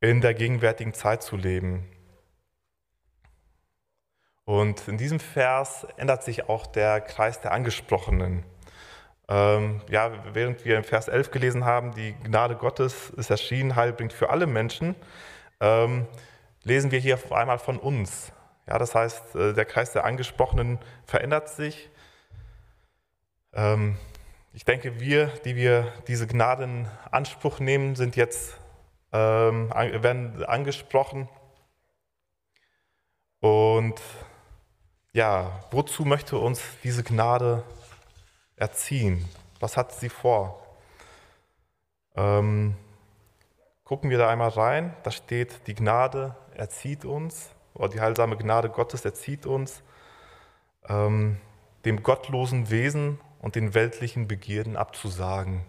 in 0.00 0.20
der 0.20 0.34
gegenwärtigen 0.34 0.94
Zeit 0.94 1.22
zu 1.22 1.36
leben. 1.36 1.88
Und 4.44 4.86
in 4.86 4.96
diesem 4.96 5.18
Vers 5.18 5.86
ändert 5.96 6.22
sich 6.22 6.48
auch 6.48 6.66
der 6.66 7.00
Kreis 7.00 7.40
der 7.40 7.52
Angesprochenen. 7.52 8.44
Ähm, 9.28 9.80
ja, 9.88 10.12
während 10.34 10.64
wir 10.64 10.76
im 10.76 10.84
Vers 10.84 11.08
11 11.08 11.32
gelesen 11.32 11.64
haben, 11.64 11.92
die 11.94 12.14
Gnade 12.24 12.54
Gottes 12.54 13.10
ist 13.10 13.30
erschienen, 13.30 13.74
Heil 13.74 13.92
bringt 13.92 14.12
für 14.12 14.30
alle 14.30 14.46
Menschen, 14.46 14.94
ähm, 15.60 16.06
lesen 16.62 16.92
wir 16.92 17.00
hier 17.00 17.14
auf 17.14 17.32
einmal 17.32 17.58
von 17.58 17.78
uns. 17.78 18.32
Ja, 18.68 18.78
das 18.78 18.94
heißt, 18.94 19.34
äh, 19.34 19.52
der 19.52 19.64
Kreis 19.64 19.92
der 19.92 20.04
Angesprochenen 20.04 20.78
verändert 21.04 21.48
sich. 21.48 21.90
Ähm, 23.52 23.96
ich 24.52 24.64
denke, 24.64 25.00
wir, 25.00 25.26
die 25.44 25.56
wir 25.56 25.92
diese 26.06 26.26
Gnade 26.26 26.64
in 26.64 26.88
Anspruch 27.10 27.58
nehmen, 27.58 27.96
sind 27.96 28.16
jetzt, 28.16 28.58
ähm, 29.12 29.70
werden 29.70 30.44
angesprochen. 30.44 31.28
Und 33.40 34.00
ja, 35.12 35.64
wozu 35.70 36.04
möchte 36.04 36.38
uns 36.38 36.62
diese 36.82 37.02
Gnade 37.02 37.64
erziehen? 38.56 39.24
Was 39.60 39.76
hat 39.76 39.92
sie 39.92 40.08
vor? 40.08 40.66
Ähm, 42.14 42.74
gucken 43.84 44.10
wir 44.10 44.18
da 44.18 44.28
einmal 44.28 44.48
rein. 44.50 44.96
Da 45.02 45.10
steht, 45.10 45.66
die 45.66 45.74
Gnade 45.74 46.34
erzieht 46.54 47.04
uns, 47.04 47.50
oder 47.74 47.88
die 47.88 48.00
heilsame 48.00 48.36
Gnade 48.36 48.70
Gottes 48.70 49.04
erzieht 49.04 49.46
uns, 49.46 49.82
ähm, 50.88 51.40
dem 51.84 52.02
gottlosen 52.02 52.70
Wesen 52.70 53.20
und 53.40 53.54
den 53.54 53.74
weltlichen 53.74 54.26
Begierden 54.26 54.76
abzusagen. 54.76 55.64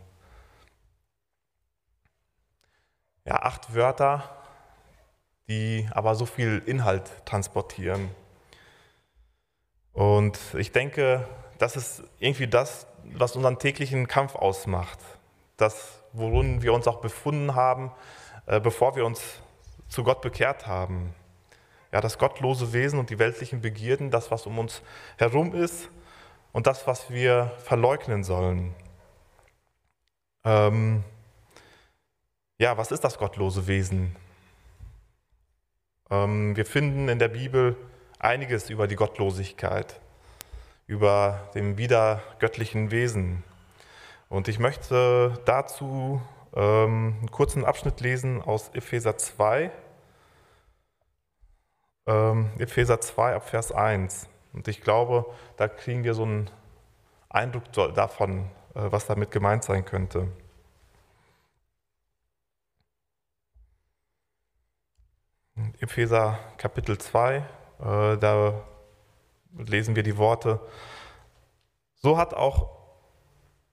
Ja, 3.26 3.44
acht 3.44 3.76
Wörter, 3.76 4.24
die 5.50 5.88
aber 5.92 6.16
so 6.16 6.26
viel 6.26 6.62
Inhalt 6.66 7.26
transportieren. 7.26 8.10
Und 9.92 10.40
ich 10.56 10.72
denke, 10.72 11.28
das 11.60 11.76
ist 11.76 12.04
irgendwie 12.20 12.48
das, 12.48 12.88
was 13.04 13.36
unseren 13.36 13.60
täglichen 13.60 14.08
Kampf 14.08 14.36
ausmacht. 14.36 15.00
Das, 15.58 16.04
worin 16.14 16.62
wir 16.62 16.74
uns 16.74 16.88
auch 16.88 17.02
befunden 17.02 17.56
haben, 17.56 17.92
äh, 18.46 18.60
bevor 18.60 18.96
wir 18.96 19.06
uns 19.06 19.22
zu 19.90 20.04
Gott 20.04 20.22
bekehrt 20.22 20.68
haben. 20.68 21.14
Ja, 21.92 22.02
das 22.02 22.18
gottlose 22.18 22.74
Wesen 22.74 23.00
und 23.00 23.10
die 23.10 23.20
weltlichen 23.20 23.62
Begierden, 23.62 24.12
das, 24.12 24.30
was 24.30 24.46
um 24.46 24.60
uns 24.60 24.82
herum 25.18 25.56
ist 25.56 25.90
und 26.52 26.68
das, 26.68 26.86
was 26.86 27.10
wir 27.10 27.54
verleugnen 27.64 28.24
sollen. 28.24 28.76
Ähm, 30.44 31.04
ja, 32.60 32.78
was 32.78 32.92
ist 32.92 33.04
das 33.04 33.18
gottlose 33.18 33.68
Wesen? 33.68 34.16
Ähm, 36.10 36.56
wir 36.56 36.66
finden 36.66 37.10
in 37.10 37.20
der 37.20 37.28
Bibel 37.28 37.76
einiges 38.20 38.70
über 38.70 38.88
die 38.88 38.96
Gottlosigkeit, 38.96 40.00
über 40.88 41.50
dem 41.54 41.78
wiedergöttlichen 41.78 42.92
Wesen. 42.92 43.44
Und 44.30 44.48
ich 44.48 44.58
möchte 44.58 45.40
dazu 45.46 46.22
ähm, 46.56 47.18
einen 47.20 47.32
kurzen 47.32 47.66
Abschnitt 47.66 48.00
lesen 48.02 48.42
aus 48.42 48.70
Epheser 48.74 49.18
2. 49.18 49.72
Ähm, 52.08 52.50
Epheser 52.58 53.02
2 53.02 53.36
ab 53.36 53.50
Vers 53.50 53.72
1. 53.72 54.30
Und 54.54 54.68
ich 54.68 54.82
glaube, 54.82 55.26
da 55.58 55.68
kriegen 55.68 56.04
wir 56.04 56.14
so 56.14 56.24
einen 56.24 56.50
Eindruck 57.30 57.72
davon, 57.94 58.50
äh, 58.74 58.92
was 58.92 59.06
damit 59.06 59.32
gemeint 59.32 59.64
sein 59.64 59.84
könnte. 59.84 60.30
Epheser 65.80 66.40
Kapitel 66.58 66.98
2, 66.98 67.38
äh, 67.38 67.44
da 68.18 68.64
lesen 69.58 69.96
wir 69.96 70.04
die 70.04 70.18
Worte, 70.18 70.60
so 71.96 72.18
hat 72.18 72.34
auch 72.34 72.78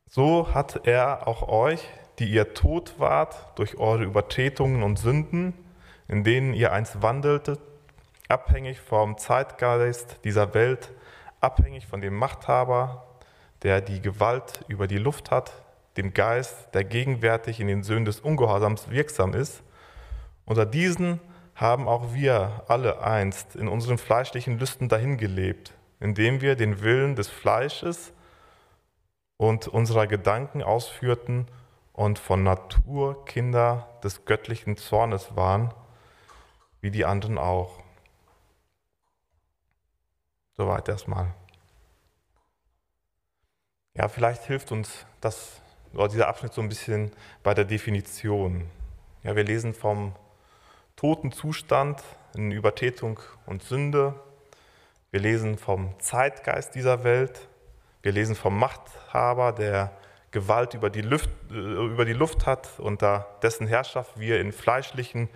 so 0.06 0.54
hat 0.54 0.86
er 0.86 1.26
auch 1.26 1.48
euch, 1.48 1.88
die 2.20 2.30
ihr 2.30 2.54
tot 2.54 2.94
wart 2.98 3.58
durch 3.58 3.78
eure 3.78 4.04
Übertretungen 4.04 4.84
und 4.84 4.96
Sünden, 4.96 5.54
in 6.06 6.22
denen 6.22 6.54
ihr 6.54 6.72
einst 6.72 7.02
wandeltet, 7.02 7.58
abhängig 8.28 8.80
vom 8.80 9.18
Zeitgeist 9.18 10.24
dieser 10.24 10.54
Welt, 10.54 10.92
abhängig 11.40 11.88
von 11.88 12.00
dem 12.00 12.14
Machthaber, 12.14 13.06
der 13.62 13.80
die 13.80 14.00
Gewalt 14.00 14.64
über 14.68 14.86
die 14.86 14.98
Luft 14.98 15.32
hat, 15.32 15.52
dem 15.96 16.14
Geist, 16.14 16.74
der 16.74 16.84
gegenwärtig 16.84 17.58
in 17.58 17.66
den 17.66 17.82
Söhnen 17.82 18.04
des 18.04 18.20
Ungehorsams 18.20 18.90
wirksam 18.90 19.34
ist. 19.34 19.64
Unter 20.44 20.64
diesen 20.64 21.20
haben 21.54 21.88
auch 21.88 22.14
wir 22.14 22.64
alle 22.68 23.02
einst 23.02 23.54
in 23.56 23.68
unseren 23.68 23.98
fleischlichen 23.98 24.58
Lüsten 24.58 24.88
dahingelebt, 24.88 25.72
indem 26.00 26.40
wir 26.40 26.56
den 26.56 26.82
Willen 26.82 27.14
des 27.14 27.28
Fleisches 27.28 28.12
und 29.36 29.68
unserer 29.68 30.06
Gedanken 30.06 30.62
ausführten 30.62 31.46
und 31.92 32.18
von 32.18 32.42
Natur 32.42 33.24
Kinder 33.24 33.88
des 34.02 34.24
göttlichen 34.24 34.76
Zornes 34.76 35.36
waren, 35.36 35.72
wie 36.80 36.90
die 36.90 37.04
anderen 37.04 37.38
auch. 37.38 37.78
Soweit 40.56 40.88
erstmal. 40.88 41.32
Ja, 43.94 44.08
vielleicht 44.08 44.42
hilft 44.44 44.72
uns 44.72 45.06
das, 45.20 45.60
oder 45.92 46.08
dieser 46.08 46.26
Abschnitt 46.26 46.52
so 46.52 46.60
ein 46.60 46.68
bisschen 46.68 47.12
bei 47.44 47.54
der 47.54 47.64
Definition. 47.64 48.68
Ja, 49.22 49.36
wir 49.36 49.44
lesen 49.44 49.72
vom 49.72 50.14
toten 50.96 51.32
Zustand 51.32 52.02
in 52.34 52.50
Übertretung 52.50 53.20
und 53.46 53.62
Sünde. 53.62 54.14
Wir 55.10 55.20
lesen 55.20 55.58
vom 55.58 55.98
Zeitgeist 56.00 56.74
dieser 56.74 57.04
Welt. 57.04 57.48
Wir 58.02 58.12
lesen 58.12 58.34
vom 58.34 58.58
Machthaber, 58.58 59.52
der 59.52 59.96
Gewalt 60.30 60.74
über 60.74 60.90
die, 60.90 61.00
Luft, 61.00 61.30
äh, 61.50 61.54
über 61.54 62.04
die 62.04 62.12
Luft 62.12 62.46
hat, 62.46 62.78
unter 62.78 63.38
dessen 63.42 63.66
Herrschaft 63.66 64.18
wir 64.18 64.40
in 64.40 64.52
fleischlichen 64.52 65.28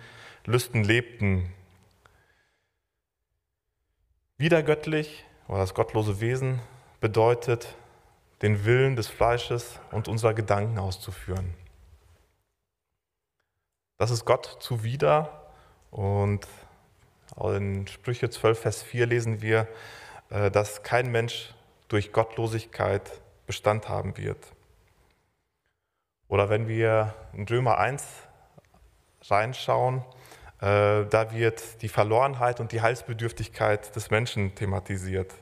Lüsten 0.45 0.83
lebten. 0.83 1.53
Wiedergöttlich 4.37 5.25
oder 5.47 5.59
das 5.59 5.73
gottlose 5.73 6.21
Wesen 6.21 6.59
bedeutet, 6.99 7.75
den 8.41 8.65
Willen 8.65 8.95
des 8.95 9.07
Fleisches 9.07 9.79
und 9.91 10.07
unserer 10.07 10.33
Gedanken 10.33 10.79
auszuführen. 10.79 11.53
Das 13.97 14.11
ist 14.11 14.25
Gott 14.25 14.57
zuwider 14.59 15.38
und 15.91 16.47
in 17.37 17.87
Sprüche 17.87 18.29
12, 18.29 18.59
Vers 18.59 18.83
4 18.83 19.05
lesen 19.05 19.41
wir, 19.41 19.67
äh, 20.29 20.51
dass 20.51 20.83
kein 20.83 21.11
Mensch 21.11 21.53
durch 21.87 22.11
Gottlosigkeit 22.11 23.09
Bestand 23.47 23.89
haben 23.89 24.17
wird. 24.17 24.37
Oder 26.27 26.49
wenn 26.49 26.67
wir 26.67 27.15
in 27.33 27.47
Römer 27.47 27.77
1 27.79 28.05
reinschauen, 29.29 30.03
Äh, 30.61 31.05
da 31.05 31.31
wird 31.31 31.81
die 31.81 31.87
Verlorenheit 31.87 32.59
und 32.59 32.73
die 32.73 32.81
Heilsbedürftigkeit 32.81 33.95
des 33.95 34.11
Menschen 34.11 34.55
thematisiert. 34.55 35.33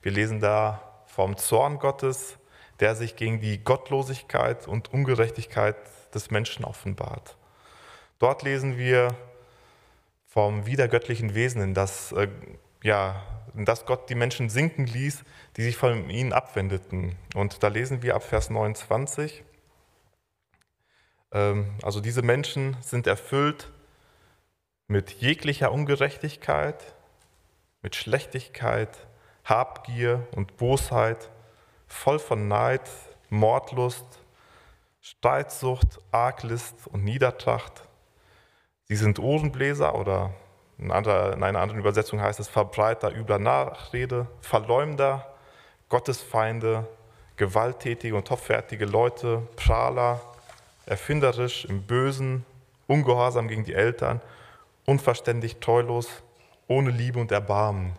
Wir 0.00 0.12
lesen 0.12 0.40
da 0.40 0.82
vom 1.06 1.36
Zorn 1.36 1.78
Gottes, 1.78 2.38
der 2.80 2.94
sich 2.94 3.16
gegen 3.16 3.40
die 3.40 3.62
Gottlosigkeit 3.62 4.66
und 4.66 4.92
Ungerechtigkeit 4.92 5.76
des 6.14 6.30
Menschen 6.30 6.64
offenbart. 6.64 7.36
Dort 8.18 8.42
lesen 8.42 8.78
wir 8.78 9.08
vom 10.32 10.64
wiedergöttlichen 10.64 11.34
Wesen, 11.34 11.60
in 11.60 11.74
das, 11.74 12.12
äh, 12.12 12.26
ja, 12.82 13.22
in 13.54 13.66
das 13.66 13.84
Gott 13.84 14.08
die 14.08 14.14
Menschen 14.14 14.48
sinken 14.48 14.86
ließ, 14.86 15.24
die 15.58 15.62
sich 15.62 15.76
von 15.76 16.08
ihnen 16.08 16.32
abwendeten. 16.32 17.16
Und 17.34 17.62
da 17.62 17.68
lesen 17.68 18.02
wir 18.02 18.14
ab 18.14 18.22
Vers 18.22 18.48
29, 18.48 19.44
ähm, 21.32 21.74
also 21.82 22.00
diese 22.00 22.22
Menschen 22.22 22.78
sind 22.80 23.06
erfüllt 23.06 23.70
mit 24.86 25.10
jeglicher 25.10 25.70
Ungerechtigkeit, 25.70 26.94
mit 27.82 27.94
Schlechtigkeit, 27.94 29.06
Habgier 29.44 30.26
und 30.34 30.56
Bosheit, 30.56 31.28
voll 31.86 32.18
von 32.18 32.48
Neid, 32.48 32.88
Mordlust, 33.28 34.06
Streitsucht, 35.02 36.00
Arglist 36.10 36.86
und 36.86 37.04
Niedertracht. 37.04 37.86
Sie 38.92 38.96
sind 38.96 39.18
Ohrenbläser 39.18 39.94
oder 39.94 40.34
in, 40.76 40.90
anderer, 40.90 41.32
in 41.32 41.42
einer 41.42 41.60
anderen 41.60 41.80
Übersetzung 41.80 42.20
heißt 42.20 42.38
es 42.40 42.48
Verbreiter 42.48 43.10
übler 43.10 43.38
Nachrede, 43.38 44.26
Verleumder, 44.42 45.34
Gottesfeinde, 45.88 46.86
gewalttätige 47.36 48.14
und 48.14 48.28
hoffärtige 48.28 48.84
Leute, 48.84 49.48
Prahler, 49.56 50.20
erfinderisch 50.84 51.64
im 51.64 51.84
Bösen, 51.84 52.44
ungehorsam 52.86 53.48
gegen 53.48 53.64
die 53.64 53.72
Eltern, 53.72 54.20
unverständlich, 54.84 55.56
treulos, 55.56 56.10
ohne 56.68 56.90
Liebe 56.90 57.18
und 57.18 57.32
Erbarmen. 57.32 57.96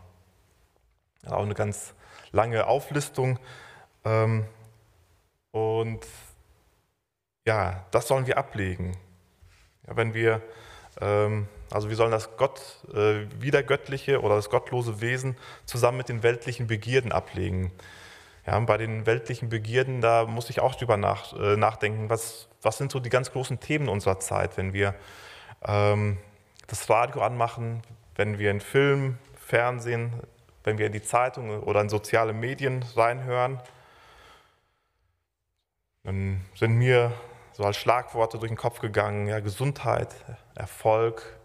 Auch 1.26 1.42
eine 1.42 1.56
ganz 1.56 1.96
lange 2.32 2.68
Auflistung. 2.68 3.40
Ähm, 4.06 4.46
und 5.50 6.06
ja, 7.48 7.84
das 7.90 8.08
sollen 8.08 8.28
wir 8.28 8.38
ablegen. 8.38 8.96
Wenn 9.88 10.14
wir, 10.14 10.40
also 11.00 11.90
wir 11.90 11.96
sollen 11.96 12.12
das 12.12 12.38
Gott, 12.38 12.62
äh, 12.94 13.26
wiedergöttliche 13.40 14.22
oder 14.22 14.36
das 14.36 14.50
gottlose 14.50 15.02
Wesen 15.02 15.36
zusammen 15.66 15.98
mit 15.98 16.10
den 16.10 16.24
weltlichen 16.24 16.68
Begierden 16.68 17.12
ablegen. 17.12 17.72
Ja, 18.46 18.60
bei 18.60 18.78
den 18.78 19.06
weltlichen 19.06 19.50
Begierden, 19.50 20.02
da 20.02 20.26
muss 20.26 20.50
ich 20.50 20.60
auch 20.60 20.76
drüber 20.76 20.98
nach, 20.98 21.34
äh, 21.34 21.56
nachdenken, 21.56 22.10
was, 22.10 22.48
was 22.62 22.78
sind 22.78 22.92
so 22.92 23.00
die 23.00 23.10
ganz 23.10 23.32
großen 23.32 23.60
Themen 23.60 23.90
unserer 23.90 24.20
Zeit, 24.20 24.58
wenn 24.58 24.74
wir 24.74 24.96
ähm, 25.66 26.18
das 26.68 26.90
Radio 26.90 27.22
anmachen, 27.22 27.82
wenn 28.16 28.38
wir 28.38 28.52
in 28.52 28.60
Film, 28.60 29.18
Fernsehen, 29.36 30.12
wenn 30.64 30.78
wir 30.78 30.88
in 30.88 30.92
die 30.92 31.02
Zeitung 31.02 31.62
oder 31.64 31.82
in 31.82 31.90
soziale 31.90 32.34
Medien 32.34 32.84
reinhören, 32.96 33.60
dann 36.04 36.42
sind 36.56 36.74
mir 36.74 37.14
so 37.54 37.64
als 37.64 37.78
Schlagworte 37.78 38.40
durch 38.40 38.50
den 38.50 38.58
Kopf 38.58 38.80
gegangen, 38.80 39.28
ja, 39.28 39.40
Gesundheit, 39.40 40.14
Erfolg, 40.56 41.38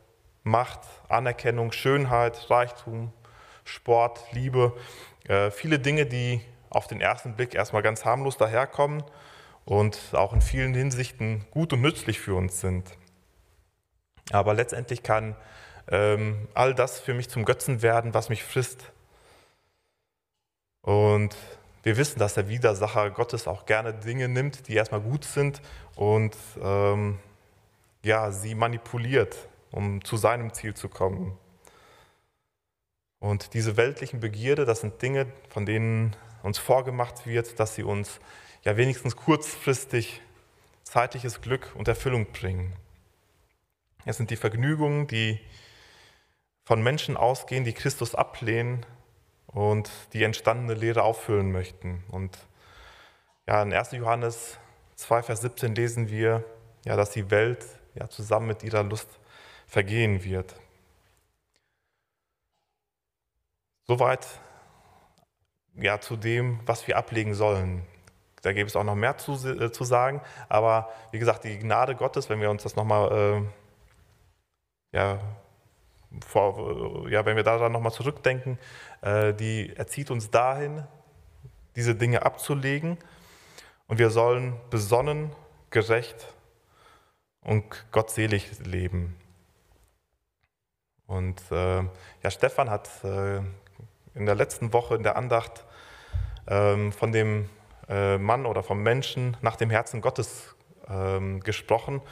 Macht, 0.42 0.80
Anerkennung, 1.08 1.72
Schönheit, 1.72 2.50
Reichtum, 2.50 3.12
Sport, 3.64 4.20
Liebe, 4.32 4.74
äh, 5.28 5.50
viele 5.50 5.78
Dinge, 5.78 6.06
die 6.06 6.40
auf 6.70 6.86
den 6.86 7.00
ersten 7.00 7.34
Blick 7.34 7.54
erstmal 7.54 7.82
ganz 7.82 8.04
harmlos 8.04 8.36
daherkommen 8.36 9.04
und 9.64 9.98
auch 10.12 10.32
in 10.32 10.40
vielen 10.40 10.74
Hinsichten 10.74 11.44
gut 11.50 11.72
und 11.74 11.82
nützlich 11.82 12.18
für 12.20 12.34
uns 12.34 12.60
sind. 12.60 12.90
Aber 14.30 14.54
letztendlich 14.54 15.02
kann 15.02 15.36
ähm, 15.90 16.48
all 16.54 16.74
das 16.74 17.00
für 17.00 17.14
mich 17.14 17.28
zum 17.28 17.44
Götzen 17.44 17.82
werden, 17.82 18.14
was 18.14 18.28
mich 18.28 18.44
frisst. 18.44 18.92
Und 20.82 21.36
wir 21.82 21.96
wissen, 21.96 22.18
dass 22.18 22.34
der 22.34 22.48
Widersacher 22.48 23.10
Gottes 23.10 23.46
auch 23.46 23.66
gerne 23.66 23.94
Dinge 23.94 24.28
nimmt, 24.28 24.68
die 24.68 24.74
erstmal 24.74 25.00
gut 25.00 25.24
sind 25.24 25.62
und 25.94 26.36
ähm, 26.60 27.18
ja, 28.02 28.30
sie 28.30 28.54
manipuliert, 28.54 29.36
um 29.70 30.04
zu 30.04 30.16
seinem 30.16 30.52
Ziel 30.52 30.74
zu 30.74 30.88
kommen. 30.88 31.36
Und 33.20 33.54
diese 33.54 33.76
weltlichen 33.76 34.20
Begierde, 34.20 34.64
das 34.64 34.80
sind 34.80 35.00
Dinge, 35.02 35.26
von 35.48 35.66
denen 35.66 36.14
uns 36.42 36.58
vorgemacht 36.58 37.26
wird, 37.26 37.58
dass 37.58 37.74
sie 37.74 37.82
uns 37.82 38.20
ja 38.64 38.76
wenigstens 38.76 39.16
kurzfristig 39.16 40.22
zeitliches 40.84 41.40
Glück 41.40 41.74
und 41.74 41.88
Erfüllung 41.88 42.26
bringen. 42.32 42.72
Es 44.04 44.16
sind 44.16 44.30
die 44.30 44.36
Vergnügungen, 44.36 45.06
die 45.06 45.40
von 46.64 46.82
Menschen 46.82 47.16
ausgehen, 47.16 47.64
die 47.64 47.72
Christus 47.72 48.14
ablehnen 48.14 48.86
und 49.48 49.90
die 50.12 50.22
entstandene 50.22 50.74
Lehre 50.74 51.02
auffüllen 51.02 51.52
möchten. 51.52 52.04
Und 52.10 52.38
ja, 53.46 53.62
in 53.62 53.72
1. 53.72 53.92
Johannes 53.92 54.58
2, 54.96 55.22
Vers 55.22 55.40
17 55.40 55.74
lesen 55.74 56.08
wir, 56.08 56.44
ja, 56.84 56.96
dass 56.96 57.10
die 57.10 57.30
Welt 57.30 57.64
ja, 57.94 58.08
zusammen 58.08 58.46
mit 58.46 58.62
ihrer 58.62 58.82
Lust 58.82 59.08
vergehen 59.66 60.22
wird. 60.24 60.54
Soweit 63.86 64.26
ja, 65.74 66.00
zu 66.00 66.16
dem, 66.16 66.60
was 66.66 66.86
wir 66.86 66.96
ablegen 66.96 67.34
sollen. 67.34 67.82
Da 68.42 68.52
gäbe 68.52 68.66
es 68.66 68.76
auch 68.76 68.84
noch 68.84 68.94
mehr 68.94 69.16
zu, 69.18 69.32
äh, 69.48 69.72
zu 69.72 69.84
sagen, 69.84 70.20
aber 70.48 70.90
wie 71.10 71.18
gesagt, 71.18 71.44
die 71.44 71.58
Gnade 71.58 71.94
Gottes, 71.96 72.28
wenn 72.28 72.40
wir 72.40 72.50
uns 72.50 72.62
das 72.62 72.76
nochmal 72.76 73.42
äh, 74.92 74.96
ja, 74.96 75.18
vor, 76.26 77.08
ja, 77.10 77.24
wenn 77.26 77.36
wir 77.36 77.42
daran 77.42 77.72
nochmal 77.72 77.92
zurückdenken, 77.92 78.58
äh, 79.02 79.34
die 79.34 79.74
erzieht 79.76 80.10
uns 80.10 80.30
dahin, 80.30 80.84
diese 81.76 81.94
Dinge 81.94 82.22
abzulegen. 82.22 82.98
Und 83.86 83.98
wir 83.98 84.10
sollen 84.10 84.56
besonnen, 84.70 85.32
gerecht 85.70 86.34
und 87.40 87.64
gottselig 87.92 88.58
leben. 88.64 89.16
Und 91.06 91.40
äh, 91.50 91.82
ja, 92.22 92.30
Stefan 92.30 92.68
hat 92.68 92.90
äh, 93.02 93.38
in 94.14 94.26
der 94.26 94.34
letzten 94.34 94.72
Woche 94.72 94.94
in 94.94 95.02
der 95.02 95.16
Andacht 95.16 95.64
ähm, 96.46 96.92
von 96.92 97.12
dem 97.12 97.48
äh, 97.88 98.18
Mann 98.18 98.44
oder 98.44 98.62
vom 98.62 98.82
Menschen 98.82 99.36
nach 99.40 99.56
dem 99.56 99.70
Herzen 99.70 100.02
Gottes 100.02 100.54
ähm, 100.88 101.40
gesprochen. 101.40 102.02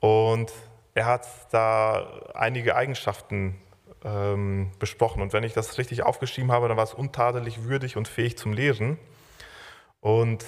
Und 0.00 0.52
er 0.98 1.06
hat 1.06 1.28
da 1.52 2.28
einige 2.34 2.74
Eigenschaften 2.74 3.62
ähm, 4.02 4.72
besprochen. 4.80 5.22
Und 5.22 5.32
wenn 5.32 5.44
ich 5.44 5.52
das 5.52 5.78
richtig 5.78 6.02
aufgeschrieben 6.02 6.50
habe, 6.50 6.66
dann 6.66 6.76
war 6.76 6.82
es 6.82 6.92
untadelig, 6.92 7.62
würdig 7.62 7.96
und 7.96 8.08
fähig 8.08 8.36
zum 8.36 8.52
Lehren. 8.52 8.98
Und 10.00 10.44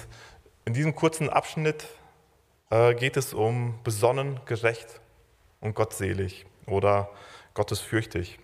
in 0.65 0.73
diesem 0.73 0.93
kurzen 0.93 1.29
Abschnitt 1.29 1.87
äh, 2.69 2.93
geht 2.95 3.15
es 3.15 3.33
um 3.33 3.81
besonnen, 3.85 4.41
gerecht 4.45 4.99
und 5.61 5.73
gottselig 5.73 6.45
oder 6.65 7.09
gottesfürchtig. 7.53 8.37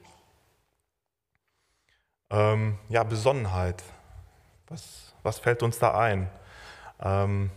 Ähm, 2.30 2.78
ja, 2.88 3.04
Besonnenheit. 3.04 3.84
Was, 4.70 5.14
was 5.24 5.40
fällt 5.40 5.62
uns 5.62 5.78
da 5.78 5.98
ein? 5.98 6.30
Ähm, 7.02 7.52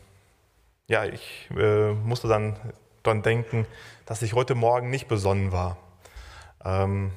ja, 0.88 1.04
ich 1.04 1.48
äh, 1.56 1.92
musste 1.92 2.26
dann 2.26 2.58
daran 3.02 3.22
denken, 3.22 3.66
dass 4.06 4.22
ich 4.22 4.34
heute 4.34 4.54
Morgen 4.54 4.90
nicht 4.90 5.08
besonnen 5.08 5.52
war. 5.52 5.76
Ähm, 6.64 7.12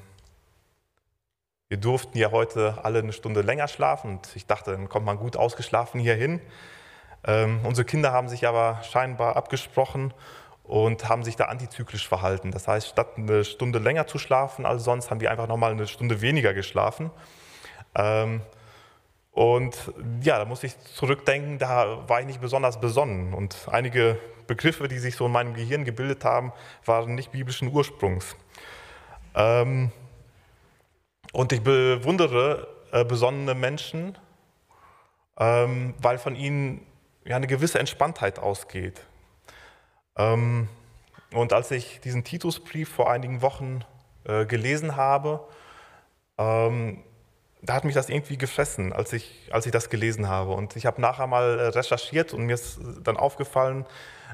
wir 1.69 1.78
durften 1.78 2.17
ja 2.17 2.32
heute 2.32 2.80
alle 2.84 3.00
eine 3.00 3.13
Stunde 3.13 3.41
länger 3.41 3.67
schlafen 3.67 4.12
und 4.12 4.36
ich 4.36 4.46
dachte, 4.46 4.72
dann 4.72 4.89
kommt 4.89 5.06
man 5.06 5.17
gut 5.17 5.38
ausgeschlafen 5.38 6.00
hier 6.00 6.15
hin. 6.15 6.39
Ähm, 7.26 7.62
unsere 7.63 7.86
Kinder 7.86 8.12
haben 8.12 8.30
sich 8.30 8.48
aber 8.48 8.82
scheinbar 8.84 9.36
abgesprochen 9.36 10.13
und 10.63 11.10
haben 11.10 11.24
sich 11.24 11.36
da 11.36 11.46
antizyklisch 11.46 12.08
verhalten. 12.08 12.52
Das 12.52 12.67
heißt, 12.67 12.88
statt 12.88 13.17
eine 13.17 13.43
Stunde 13.43 13.80
länger 13.80 14.08
zu 14.08 14.17
schlafen 14.17 14.65
als 14.65 14.84
sonst, 14.84 15.10
haben 15.10 15.19
die 15.19 15.28
einfach 15.28 15.48
nochmal 15.48 15.72
eine 15.72 15.88
Stunde 15.88 16.22
weniger 16.22 16.54
geschlafen. 16.54 17.12
Ähm, 17.96 18.41
und 19.32 19.76
ja, 20.22 20.38
da 20.38 20.46
muss 20.46 20.63
ich 20.63 20.80
zurückdenken, 20.80 21.58
da 21.58 22.08
war 22.08 22.19
ich 22.19 22.28
nicht 22.28 22.39
besonders 22.39 22.80
besonnen. 22.80 23.34
Und 23.34 23.67
einige 23.72 24.19
Begriffe, 24.47 24.88
die 24.88 24.99
sich 24.99 25.15
so 25.15 25.25
in 25.25 25.32
meinem 25.32 25.53
Gehirn 25.53 25.86
gebildet 25.86 26.23
haben, 26.25 26.51
waren 26.86 27.15
nicht 27.15 27.32
biblischen 27.32 27.71
Ursprungs. 27.71 28.36
Ähm, 29.36 29.91
und 31.32 31.51
ich 31.51 31.62
bewundere 31.62 32.67
äh, 32.91 33.03
besonnene 33.03 33.56
Menschen, 33.56 34.17
ähm, 35.38 35.95
weil 35.99 36.17
von 36.17 36.36
ihnen 36.36 36.86
ja, 37.25 37.36
eine 37.36 37.47
gewisse 37.47 37.79
Entspanntheit 37.79 38.39
ausgeht. 38.39 39.01
Ähm, 40.15 40.69
und 41.34 41.53
als 41.53 41.71
ich 41.71 41.99
diesen 42.01 42.23
Titusbrief 42.23 42.89
vor 42.89 43.10
einigen 43.10 43.41
Wochen 43.41 43.84
äh, 44.25 44.45
gelesen 44.45 44.95
habe, 44.95 45.47
ähm, 46.38 47.03
da 47.63 47.73
hat 47.73 47.86
mich 47.86 47.95
das 47.95 48.10
irgendwie 48.10 48.38
gefressen, 48.38 48.93
als 48.93 49.13
ich, 49.13 49.49
als 49.52 49.65
ich 49.65 49.71
das 49.71 49.89
gelesen 49.89 50.28
habe. 50.28 50.52
Und 50.52 50.76
ich 50.76 50.86
habe 50.86 51.02
nachher 51.02 51.28
mal 51.28 51.60
äh, 51.60 51.67
recherchiert 51.67 52.34
und 52.34 52.45
mir 52.45 52.54
ist 52.54 52.80
dann 53.04 53.17
aufgefallen, 53.17 53.86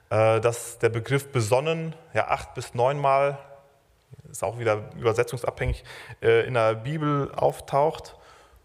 äh, 0.09 0.41
dass 0.41 0.79
der 0.79 0.89
Begriff 0.89 1.31
besonnen 1.31 1.95
ja 2.13 2.27
acht 2.27 2.53
bis 2.55 2.73
neunmal 2.73 3.37
ist 4.31 4.43
auch 4.43 4.59
wieder 4.59 4.89
übersetzungsabhängig, 4.97 5.83
äh, 6.21 6.45
in 6.45 6.53
der 6.53 6.75
Bibel 6.75 7.31
auftaucht 7.33 8.15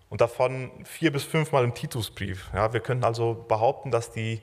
und 0.09 0.21
davon 0.21 0.71
vier 0.85 1.13
bis 1.13 1.25
fünfmal 1.25 1.65
im 1.65 1.75
Titusbrief. 1.75 2.51
Ja, 2.55 2.73
wir 2.73 2.81
könnten 2.81 3.05
also 3.05 3.35
behaupten, 3.35 3.91
dass 3.91 4.11
die 4.11 4.41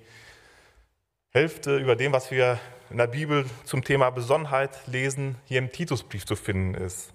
Hälfte 1.32 1.78
über 1.78 1.96
dem, 1.96 2.12
was 2.12 2.32
wir 2.32 2.60
in 2.90 2.98
der 2.98 3.08
Bibel 3.08 3.46
zum 3.64 3.84
Thema 3.84 4.10
Besonnenheit 4.10 4.86
lesen, 4.88 5.38
hier 5.46 5.60
im 5.60 5.72
Titusbrief 5.72 6.26
zu 6.26 6.36
finden 6.36 6.74
ist. 6.76 7.14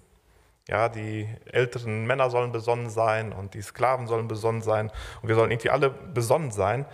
Ja, 0.67 0.89
die 0.89 1.27
älteren 1.45 2.05
Männer 2.05 2.29
sollen 2.29 2.51
besonnen 2.51 2.89
sein 2.89 3.31
und 3.31 3.53
die 3.53 3.61
Sklaven 3.61 4.05
sollen 4.07 4.27
besonnen 4.27 4.61
sein 4.61 4.91
und 5.21 5.29
wir 5.29 5.35
sollen 5.35 5.51
irgendwie 5.51 5.69
alle 5.69 5.89
besonnen 5.89 6.51
sein. 6.51 6.85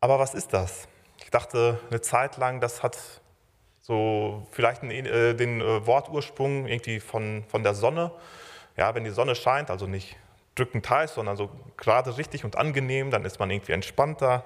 Aber 0.00 0.18
was 0.18 0.32
ist 0.32 0.54
das? 0.54 0.88
Ich 1.22 1.30
dachte 1.30 1.78
eine 1.90 2.00
Zeit 2.00 2.38
lang, 2.38 2.60
das 2.60 2.82
hat 2.82 2.96
so 3.80 4.46
vielleicht 4.50 4.82
den, 4.82 4.90
äh, 4.90 5.34
den 5.34 5.60
äh, 5.60 5.86
Wortursprung 5.86 6.66
irgendwie 6.66 7.00
von, 7.00 7.44
von 7.48 7.62
der 7.62 7.74
Sonne. 7.74 8.12
Ja, 8.76 8.94
wenn 8.94 9.04
die 9.04 9.10
Sonne 9.10 9.34
scheint, 9.34 9.70
also 9.70 9.86
nicht 9.86 10.16
drückend 10.54 10.88
heiß, 10.88 11.14
sondern 11.14 11.36
so 11.36 11.50
gerade 11.76 12.16
richtig 12.16 12.44
und 12.44 12.56
angenehm, 12.56 13.10
dann 13.10 13.24
ist 13.24 13.38
man 13.38 13.50
irgendwie 13.50 13.72
entspannter. 13.72 14.44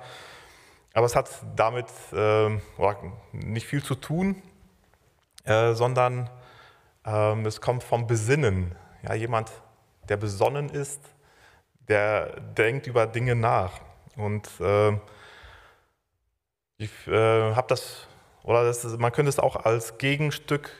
Aber 0.92 1.06
es 1.06 1.14
hat 1.14 1.28
damit 1.54 1.86
äh, 2.12 2.50
nicht 3.32 3.66
viel 3.66 3.82
zu 3.82 3.94
tun, 3.94 4.42
äh, 5.44 5.72
sondern 5.74 6.30
es 7.04 7.60
kommt 7.60 7.82
vom 7.82 8.06
Besinnen. 8.06 8.74
Ja, 9.02 9.14
jemand, 9.14 9.50
der 10.08 10.16
besonnen 10.16 10.70
ist, 10.70 11.00
der 11.88 12.40
denkt 12.40 12.86
über 12.86 13.06
Dinge 13.06 13.34
nach. 13.34 13.80
Und 14.16 14.48
äh, 14.60 14.92
ich 16.78 17.06
äh, 17.06 17.54
habe 17.54 17.66
das, 17.68 18.08
oder 18.42 18.64
das 18.64 18.84
man 18.98 19.12
könnte 19.12 19.28
es 19.28 19.38
auch 19.38 19.56
als 19.56 19.98
Gegenstück 19.98 20.70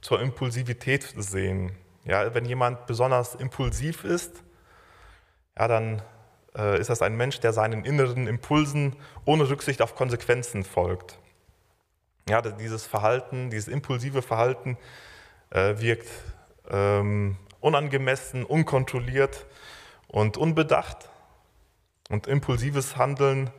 zur 0.00 0.20
Impulsivität 0.20 1.14
sehen. 1.16 1.72
Ja, 2.04 2.34
wenn 2.34 2.44
jemand 2.44 2.86
besonders 2.86 3.34
impulsiv 3.34 4.04
ist, 4.04 4.42
ja, 5.58 5.68
dann 5.68 6.02
äh, 6.56 6.80
ist 6.80 6.88
das 6.88 7.02
ein 7.02 7.16
Mensch, 7.16 7.40
der 7.40 7.52
seinen 7.52 7.84
inneren 7.84 8.26
Impulsen 8.26 8.96
ohne 9.24 9.48
Rücksicht 9.48 9.82
auf 9.82 9.94
Konsequenzen 9.94 10.64
folgt. 10.64 11.18
Ja, 12.28 12.40
dieses 12.40 12.86
Verhalten, 12.86 13.50
dieses 13.50 13.68
impulsive 13.68 14.22
Verhalten 14.22 14.78
wirkt 15.50 16.08
ähm, 16.70 17.36
unangemessen, 17.60 18.44
unkontrolliert 18.44 19.46
und 20.06 20.36
unbedacht. 20.36 21.08
Und 22.10 22.26
impulsives 22.26 22.96
Handeln 22.96 23.50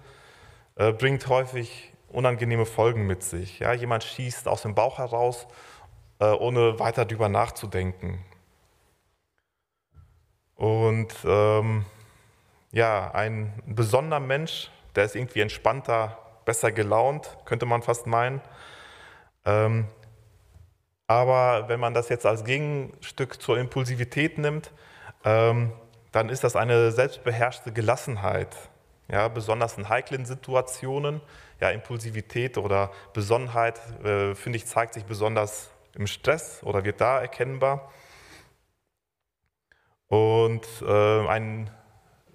äh, 0.75 0.91
bringt 0.91 1.27
häufig 1.27 1.91
unangenehme 2.07 2.65
Folgen 2.65 3.05
mit 3.05 3.23
sich. 3.23 3.59
Ja, 3.59 3.73
jemand 3.73 4.03
schießt 4.03 4.47
aus 4.47 4.63
dem 4.63 4.75
Bauch 4.75 4.97
heraus, 4.97 5.47
äh, 6.19 6.25
ohne 6.25 6.79
weiter 6.79 7.05
darüber 7.05 7.29
nachzudenken. 7.29 8.23
Und 10.55 11.13
ähm, 11.23 11.85
ja, 12.71 13.11
ein 13.11 13.53
besonderer 13.65 14.19
Mensch, 14.19 14.69
der 14.95 15.05
ist 15.05 15.15
irgendwie 15.15 15.41
entspannter, 15.41 16.17
besser 16.45 16.71
gelaunt, 16.71 17.37
könnte 17.45 17.65
man 17.65 17.81
fast 17.81 18.07
meinen. 18.07 18.41
Ähm, 19.45 19.87
aber 21.09 21.67
wenn 21.69 21.79
man 21.79 21.95
das 21.95 22.07
jetzt 22.09 22.27
als 22.27 22.43
Gegenstück 22.43 23.41
zur 23.41 23.57
Impulsivität 23.57 24.37
nimmt, 24.37 24.71
ähm, 25.25 25.73
dann 26.11 26.29
ist 26.29 26.43
das 26.43 26.55
eine 26.55 26.91
selbstbeherrschte 26.91 27.73
Gelassenheit. 27.73 28.55
Ja, 29.07 29.27
besonders 29.27 29.75
in 29.79 29.89
heiklen 29.89 30.25
Situationen. 30.25 31.19
Ja, 31.59 31.71
Impulsivität 31.71 32.59
oder 32.59 32.91
Besonnenheit, 33.13 33.79
äh, 34.03 34.35
finde 34.35 34.57
ich, 34.57 34.67
zeigt 34.67 34.93
sich 34.93 35.03
besonders 35.03 35.71
im 35.95 36.05
Stress 36.05 36.61
oder 36.61 36.83
wird 36.83 37.01
da 37.01 37.19
erkennbar. 37.19 37.91
Und 40.09 40.67
äh, 40.83 41.27
ein 41.27 41.71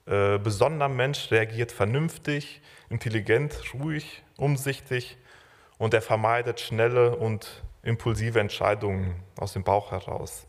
äh, 0.06 0.38
besonderer 0.38 0.88
Mensch 0.88 1.30
reagiert 1.30 1.70
vernünftig, 1.70 2.60
intelligent, 2.88 3.72
ruhig, 3.72 4.24
umsichtig 4.36 5.16
und 5.78 5.94
er 5.94 6.02
vermeidet 6.02 6.58
schnelle 6.58 7.14
und 7.14 7.62
impulsive 7.84 8.40
Entscheidungen 8.40 9.22
aus 9.38 9.52
dem 9.52 9.62
Bauch 9.62 9.92
heraus. 9.92 10.46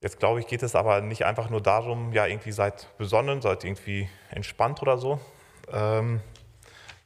Jetzt 0.00 0.18
glaube 0.18 0.40
ich, 0.40 0.46
geht 0.46 0.62
es 0.62 0.74
aber 0.74 1.00
nicht 1.00 1.24
einfach 1.24 1.50
nur 1.50 1.62
darum, 1.62 2.12
ja, 2.12 2.26
irgendwie 2.26 2.52
seid 2.52 2.86
besonnen, 2.98 3.40
seid 3.40 3.64
irgendwie 3.64 4.08
entspannt 4.30 4.82
oder 4.82 4.98
so, 4.98 5.20
ähm, 5.72 6.20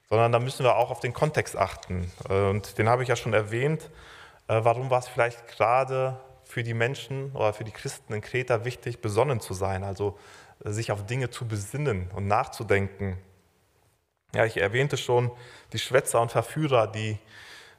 sondern 0.09 0.33
da 0.33 0.39
müssen 0.39 0.65
wir 0.65 0.77
auch 0.77 0.91
auf 0.91 1.01
den 1.01 1.13
Kontext 1.13 1.57
achten. 1.57 2.11
Und 2.29 2.79
den 2.79 2.89
habe 2.89 3.03
ich 3.03 3.09
ja 3.09 3.17
schon 3.17 3.33
erwähnt. 3.33 3.91
Äh, 4.49 4.61
warum 4.65 4.91
war 4.91 4.99
es 4.99 5.09
vielleicht 5.09 5.47
gerade 5.49 6.19
für 6.45 6.65
die 6.65 6.75
Menschen 6.75 7.31
oder 7.33 7.53
für 7.53 7.65
die 7.65 7.71
Christen 7.71 8.13
in 8.13 8.21
Kreta 8.21 8.65
wichtig, 8.65 9.01
besonnen 9.01 9.41
zu 9.41 9.55
sein, 9.55 9.85
also 9.85 10.19
äh, 10.65 10.71
sich 10.71 10.91
auf 10.91 11.07
Dinge 11.07 11.31
zu 11.31 11.47
besinnen 11.47 12.11
und 12.15 12.27
nachzudenken? 12.27 13.19
Ja, 14.35 14.45
ich 14.45 14.61
erwähnte 14.61 14.97
schon 14.97 15.31
die 15.73 15.79
Schwätzer 15.79 16.21
und 16.21 16.33
Verführer, 16.33 16.87
die 16.89 17.13
äh, 17.13 17.19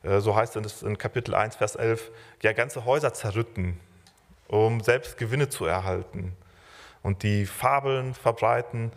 so 0.04 0.36
heißt 0.36 0.56
es 0.56 0.82
in 0.82 0.98
Kapitel 0.98 1.36
1, 1.36 1.56
Vers 1.56 1.76
11, 1.76 2.12
ja 2.42 2.54
ganze 2.54 2.86
Häuser 2.86 3.14
zerrütten, 3.14 3.80
um 4.48 4.82
selbst 4.82 5.18
Gewinne 5.18 5.50
zu 5.50 5.66
erhalten 5.66 6.36
und 7.04 7.24
die 7.24 7.46
Fabeln 7.46 8.14
verbreiten 8.14 8.92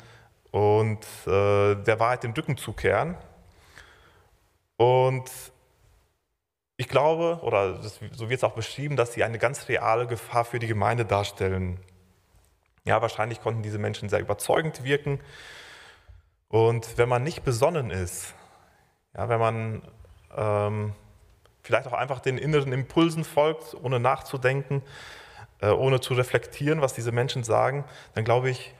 und 0.51 1.05
äh, 1.27 1.75
der 1.75 2.01
Wahrheit 2.01 2.23
den 2.23 2.33
Rücken 2.33 2.57
zukehren. 2.57 3.17
Und 4.77 5.31
ich 6.77 6.89
glaube, 6.89 7.41
oder 7.43 7.83
so 7.83 8.29
wird 8.29 8.39
es 8.39 8.45
auch 8.45 8.55
beschrieben, 8.55 8.97
dass 8.97 9.13
sie 9.13 9.25
eine 9.25 9.39
ganz 9.39 9.69
reale 9.69 10.07
Gefahr 10.07 10.45
für 10.45 10.59
die 10.59 10.67
Gemeinde 10.67 11.05
darstellen. 11.05 11.79
Ja, 12.85 13.01
wahrscheinlich 13.01 13.41
konnten 13.41 13.63
diese 13.63 13.79
Menschen 13.79 14.09
sehr 14.09 14.21
überzeugend 14.21 14.85
wirken. 14.85 15.21
Und 16.49 16.99
wenn 16.99 17.09
man 17.09 17.23
nicht 17.23 17.45
besonnen 17.45 17.91
ist, 17.91 18.35
ja, 19.17 19.29
wenn 19.29 19.41
man 19.41 19.83
ähm, 20.37 20.93
vielleicht 21.63 21.87
auch 21.87 21.93
einfach 21.93 22.21
den 22.21 22.39
inneren 22.39 22.73
Impulsen 22.73 23.25
folgt, 23.25 23.75
ohne 23.83 24.01
nachzudenken, 24.01 24.83
äh, 25.61 25.69
ohne 25.69 26.01
zu 26.01 26.15
reflektieren, 26.15 26.81
was 26.81 26.95
diese 26.95 27.13
Menschen 27.13 27.43
sagen, 27.43 27.85
dann 28.15 28.25
glaube 28.25 28.51
ich, 28.51 28.75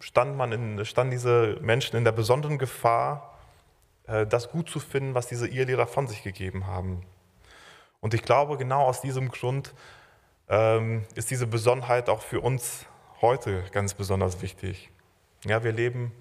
stand 0.00 0.36
man 0.36 0.52
in, 0.52 0.84
standen 0.84 1.10
diese 1.10 1.58
Menschen 1.60 1.96
in 1.96 2.04
der 2.04 2.12
besonderen 2.12 2.58
Gefahr, 2.58 3.38
äh, 4.06 4.26
das 4.26 4.50
gut 4.50 4.68
zu 4.68 4.80
finden, 4.80 5.14
was 5.14 5.26
diese 5.26 5.48
Irrlehrer 5.48 5.86
von 5.86 6.06
sich 6.06 6.22
gegeben 6.22 6.66
haben. 6.66 7.02
Und 8.00 8.14
ich 8.14 8.22
glaube, 8.22 8.56
genau 8.56 8.82
aus 8.82 9.00
diesem 9.00 9.30
Grund 9.30 9.74
ähm, 10.48 11.04
ist 11.14 11.30
diese 11.30 11.46
Besonnenheit 11.46 12.08
auch 12.08 12.22
für 12.22 12.40
uns 12.40 12.86
heute 13.20 13.64
ganz 13.72 13.94
besonders 13.94 14.42
wichtig. 14.42 14.90
Ja, 15.44 15.64
wir 15.64 15.72
leben 15.72 16.12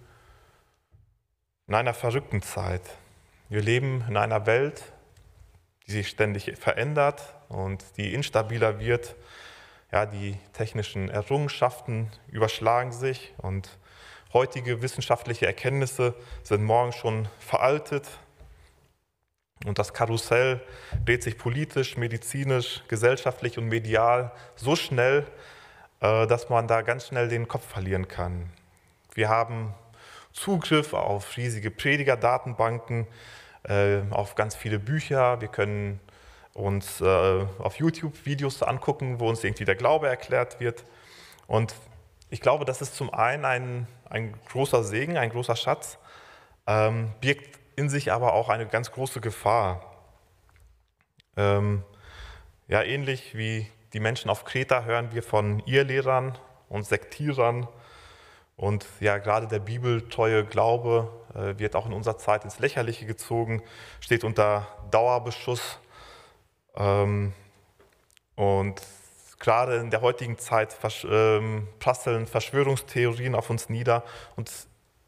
in 1.68 1.76
einer 1.76 1.94
verrückten 1.94 2.42
Zeit. 2.42 2.82
Wir 3.48 3.62
leben 3.62 4.04
in 4.10 4.18
einer 4.18 4.48
Welt, 4.48 4.82
die 5.86 5.92
sich 5.92 6.08
ständig 6.08 6.58
verändert 6.58 7.36
und 7.48 7.84
die 7.98 8.16
instabiler 8.16 8.80
wird. 8.80 9.16
Ja, 9.92 10.08
die 10.08 10.38
technischen 10.54 11.10
Errungenschaften 11.10 12.10
überschlagen 12.28 12.92
sich 12.92 13.36
und 13.38 13.78
heutige 14.34 14.82
wissenschaftliche 14.82 15.46
Erkenntnisse 15.46 16.16
sind 16.42 16.64
morgen 16.64 16.92
schon 16.92 17.28
veraltet. 17.40 18.08
Und 19.64 19.78
das 19.78 19.94
Karussell 19.94 20.60
dreht 21.06 21.22
sich 21.22 21.38
politisch, 21.38 21.98
medizinisch, 21.98 22.84
gesellschaftlich 22.88 23.60
und 23.60 23.68
medial 23.68 24.32
so 24.56 24.76
schnell, 24.76 25.28
äh, 26.02 26.26
dass 26.26 26.50
man 26.50 26.68
da 26.68 26.82
ganz 26.82 27.08
schnell 27.08 27.30
den 27.30 27.48
Kopf 27.48 27.68
verlieren 27.68 28.08
kann. 28.08 28.50
Wir 29.14 29.30
haben 29.30 29.76
Zugriff 30.36 30.94
auf 30.94 31.38
riesige 31.38 31.72
Predigerdatenbanken, 31.72 33.08
äh, 33.64 34.02
auf 34.12 34.36
ganz 34.36 34.54
viele 34.54 34.80
Bücher. 34.80 35.40
Wir 35.40 35.48
können 35.48 36.02
uns 36.54 37.00
äh, 37.00 37.46
auf 37.58 37.78
YouTube 37.78 38.26
Videos 38.26 38.62
angucken, 38.62 39.20
wo 39.20 39.30
uns 39.30 39.44
irgendwie 39.44 39.66
der 39.66 39.76
Glaube 39.76 40.08
erklärt 40.08 40.60
wird. 40.60 40.84
Und 41.48 41.74
ich 42.30 42.42
glaube, 42.42 42.66
das 42.66 42.82
ist 42.82 42.96
zum 42.96 43.14
einen 43.14 43.46
ein, 43.46 43.88
ein 44.10 44.36
großer 44.50 44.84
Segen, 44.84 45.18
ein 45.18 45.30
großer 45.30 45.56
Schatz, 45.56 45.98
ähm, 46.68 47.14
birgt 47.22 47.58
in 47.78 47.90
sich 47.90 48.12
aber 48.12 48.34
auch 48.34 48.50
eine 48.50 48.68
ganz 48.68 48.92
große 48.92 49.22
Gefahr. 49.22 49.96
Ähm, 51.38 51.84
ja, 52.68 52.84
ähnlich 52.84 53.38
wie 53.38 53.68
die 53.94 54.00
Menschen 54.02 54.30
auf 54.30 54.44
Kreta 54.44 54.84
hören 54.84 55.14
wir 55.14 55.24
von 55.24 55.60
Irrlehrern 55.66 56.38
und 56.68 56.86
Sektierern, 56.86 57.68
und 58.58 58.86
ja, 59.00 59.18
gerade 59.18 59.48
der 59.48 59.60
bibeltreue 59.60 60.46
Glaube 60.46 61.12
äh, 61.34 61.60
wird 61.60 61.76
auch 61.76 61.86
in 61.86 61.94
unserer 61.94 62.18
Zeit 62.18 62.46
ins 62.46 62.60
Lächerliche 62.60 63.06
gezogen, 63.06 63.62
steht 64.00 64.24
unter 64.24 64.68
Dauerbeschuss. 64.92 65.80
Ähm, 66.76 67.34
und 68.36 68.82
gerade 69.40 69.76
in 69.78 69.92
der 69.92 70.02
heutigen 70.02 70.38
Zeit 70.38 70.72
versch 70.72 71.06
ähm, 71.10 71.68
prasseln 71.80 72.28
Verschwörungstheorien 72.28 73.36
auf 73.36 73.50
uns 73.50 73.70
nieder. 73.70 74.04
Und 74.38 74.52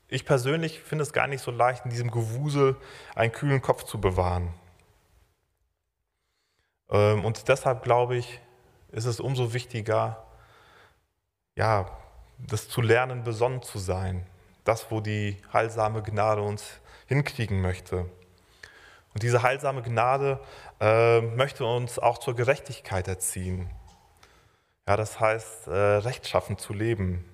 ich 0.09 0.25
persönlich 0.25 0.81
finde 0.81 1.03
es 1.03 1.13
gar 1.13 1.27
nicht 1.27 1.41
so 1.41 1.51
leicht, 1.51 1.85
in 1.85 1.91
diesem 1.91 2.11
Gewusel 2.11 2.75
einen 3.15 3.31
kühlen 3.31 3.61
Kopf 3.61 3.83
zu 3.83 4.01
bewahren. 4.01 4.53
Ähm, 6.89 7.23
und 7.23 7.47
deshalb 7.47 7.83
glaube 7.83 8.17
ich, 8.17 8.41
ist 8.91 9.05
es 9.05 9.19
umso 9.21 9.53
wichtiger, 9.53 10.25
ja, 11.55 11.89
das 12.37 12.69
zu 12.69 12.81
lernen, 12.81 13.23
besonnen 13.23 13.61
zu 13.61 13.79
sein. 13.79 14.25
Das, 14.63 14.91
wo 14.91 14.99
die 14.99 15.37
heilsame 15.53 16.03
Gnade 16.03 16.41
uns 16.41 16.79
hinkriegen 17.07 17.61
möchte. 17.61 18.09
Und 19.13 19.23
diese 19.23 19.41
heilsame 19.41 19.81
Gnade 19.81 20.39
äh, 20.79 21.21
möchte 21.21 21.65
uns 21.65 21.97
auch 21.97 22.17
zur 22.17 22.35
Gerechtigkeit 22.35 23.07
erziehen. 23.07 23.69
Ja, 24.87 24.95
das 24.95 25.19
heißt, 25.19 25.67
äh, 25.67 25.71
rechtschaffen 25.71 26.57
zu 26.57 26.73
leben. 26.73 27.25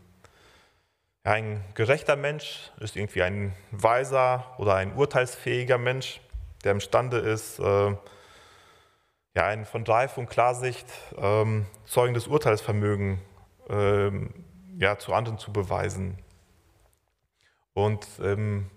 Ja, 1.26 1.34
ein 1.34 1.64
gerechter 1.74 2.16
Mensch 2.16 2.72
ist 2.80 2.96
irgendwie 2.96 3.24
ein 3.24 3.54
weiser 3.72 4.56
oder 4.58 4.76
ein 4.76 4.94
urteilsfähiger 4.96 5.78
Mensch, 5.78 6.22
der 6.64 6.72
imstande 6.72 7.18
ist, 7.18 7.60
äh, 7.60 7.96
ja, 9.36 9.48
ein 9.48 9.66
von 9.66 9.84
Reif 9.84 10.18
und 10.18 10.30
Klarsicht 10.30 10.88
ähm, 11.18 11.66
zeugendes 11.86 12.28
Urteilsvermögen 12.28 13.20
ähm, 13.70 14.34
ja, 14.78 14.98
zu 14.98 15.14
anderen 15.14 15.38
zu 15.38 15.52
beweisen. 15.52 16.18
Und 17.74 18.08
ähm, 18.22 18.70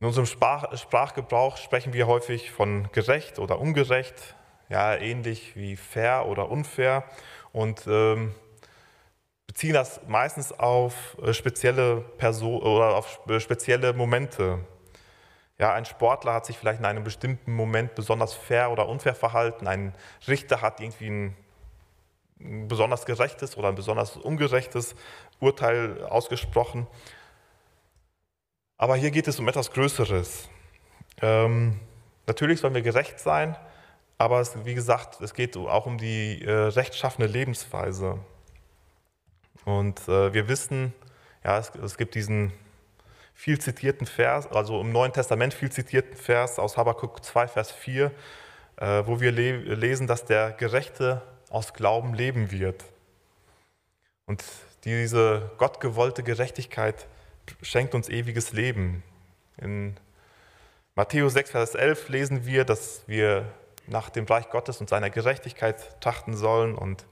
in 0.00 0.06
unserem 0.06 0.26
Sprach, 0.26 0.76
Sprachgebrauch 0.76 1.56
sprechen 1.56 1.92
wir 1.92 2.06
häufig 2.06 2.52
von 2.52 2.88
gerecht 2.92 3.38
oder 3.38 3.58
ungerecht, 3.58 4.36
ja, 4.68 4.94
ähnlich 4.94 5.56
wie 5.56 5.76
fair 5.76 6.26
oder 6.26 6.50
unfair 6.50 7.04
und 7.52 7.86
ähm, 7.88 8.34
beziehen 9.48 9.72
das 9.72 10.00
meistens 10.06 10.52
auf 10.52 11.16
äh, 11.20 11.32
spezielle 11.32 12.02
Person 12.16 12.62
oder 12.62 12.94
auf 12.94 13.20
spezielle 13.38 13.92
Momente. 13.92 14.60
Ja, 15.58 15.74
ein 15.74 15.84
Sportler 15.84 16.34
hat 16.34 16.46
sich 16.46 16.56
vielleicht 16.56 16.78
in 16.78 16.86
einem 16.86 17.02
bestimmten 17.02 17.52
Moment 17.52 17.96
besonders 17.96 18.34
fair 18.34 18.70
oder 18.70 18.88
unfair 18.88 19.16
verhalten. 19.16 19.66
Ein 19.66 19.94
Richter 20.28 20.62
hat 20.62 20.80
irgendwie 20.80 21.32
ein 22.40 22.68
besonders 22.68 23.04
gerechtes 23.06 23.56
oder 23.56 23.68
ein 23.68 23.74
besonders 23.74 24.16
ungerechtes 24.16 24.94
Urteil 25.40 26.04
ausgesprochen. 26.04 26.86
Aber 28.76 28.96
hier 28.96 29.10
geht 29.10 29.26
es 29.26 29.38
um 29.40 29.48
etwas 29.48 29.72
Größeres. 29.72 30.48
Ähm, 31.20 31.80
natürlich 32.26 32.60
sollen 32.60 32.74
wir 32.74 32.82
gerecht 32.82 33.18
sein, 33.18 33.56
aber 34.18 34.40
es, 34.40 34.64
wie 34.64 34.74
gesagt, 34.74 35.20
es 35.20 35.34
geht 35.34 35.56
auch 35.56 35.86
um 35.86 35.98
die 35.98 36.44
äh, 36.44 36.50
rechtschaffene 36.50 37.26
Lebensweise. 37.26 38.18
Und 39.64 40.00
äh, 40.08 40.32
wir 40.32 40.48
wissen, 40.48 40.94
ja, 41.44 41.58
es, 41.58 41.72
es, 41.74 41.96
gibt 41.96 42.14
diesen 42.14 42.52
viel 43.34 43.58
zitierten 43.60 44.06
Vers, 44.06 44.46
also 44.46 44.80
im 44.80 44.92
Neuen 44.92 45.12
Testament 45.12 45.54
viel 45.54 45.70
zitierten 45.70 46.16
Vers 46.16 46.58
aus 46.58 46.76
Habakkuk 46.76 47.24
2, 47.24 47.48
Vers 47.48 47.72
4, 47.72 48.12
äh, 48.76 49.02
wo 49.06 49.20
wir 49.20 49.32
le 49.32 49.74
lesen, 49.74 50.06
dass 50.06 50.24
der 50.24 50.52
Gerechte 50.52 51.22
aus 51.50 51.74
Glauben 51.74 52.14
leben 52.14 52.50
wird. 52.50 52.84
Und 54.26 54.44
diese 54.84 55.50
gottgewollte 55.58 56.22
Gerechtigkeit 56.22 57.06
schenkt 57.62 57.94
uns 57.94 58.08
ewiges 58.08 58.52
Leben. 58.52 59.02
In 59.56 59.96
Matthäus 60.94 61.32
6, 61.32 61.50
Vers 61.50 61.74
11 61.74 62.08
lesen 62.08 62.46
wir, 62.46 62.64
dass 62.64 63.02
wir 63.06 63.50
nach 63.86 64.10
dem 64.10 64.26
Reich 64.26 64.50
Gottes 64.50 64.80
und 64.80 64.88
seiner 64.88 65.10
Gerechtigkeit 65.10 66.00
trachten 66.00 66.36
sollen. 66.36 66.74
Und 66.74 67.06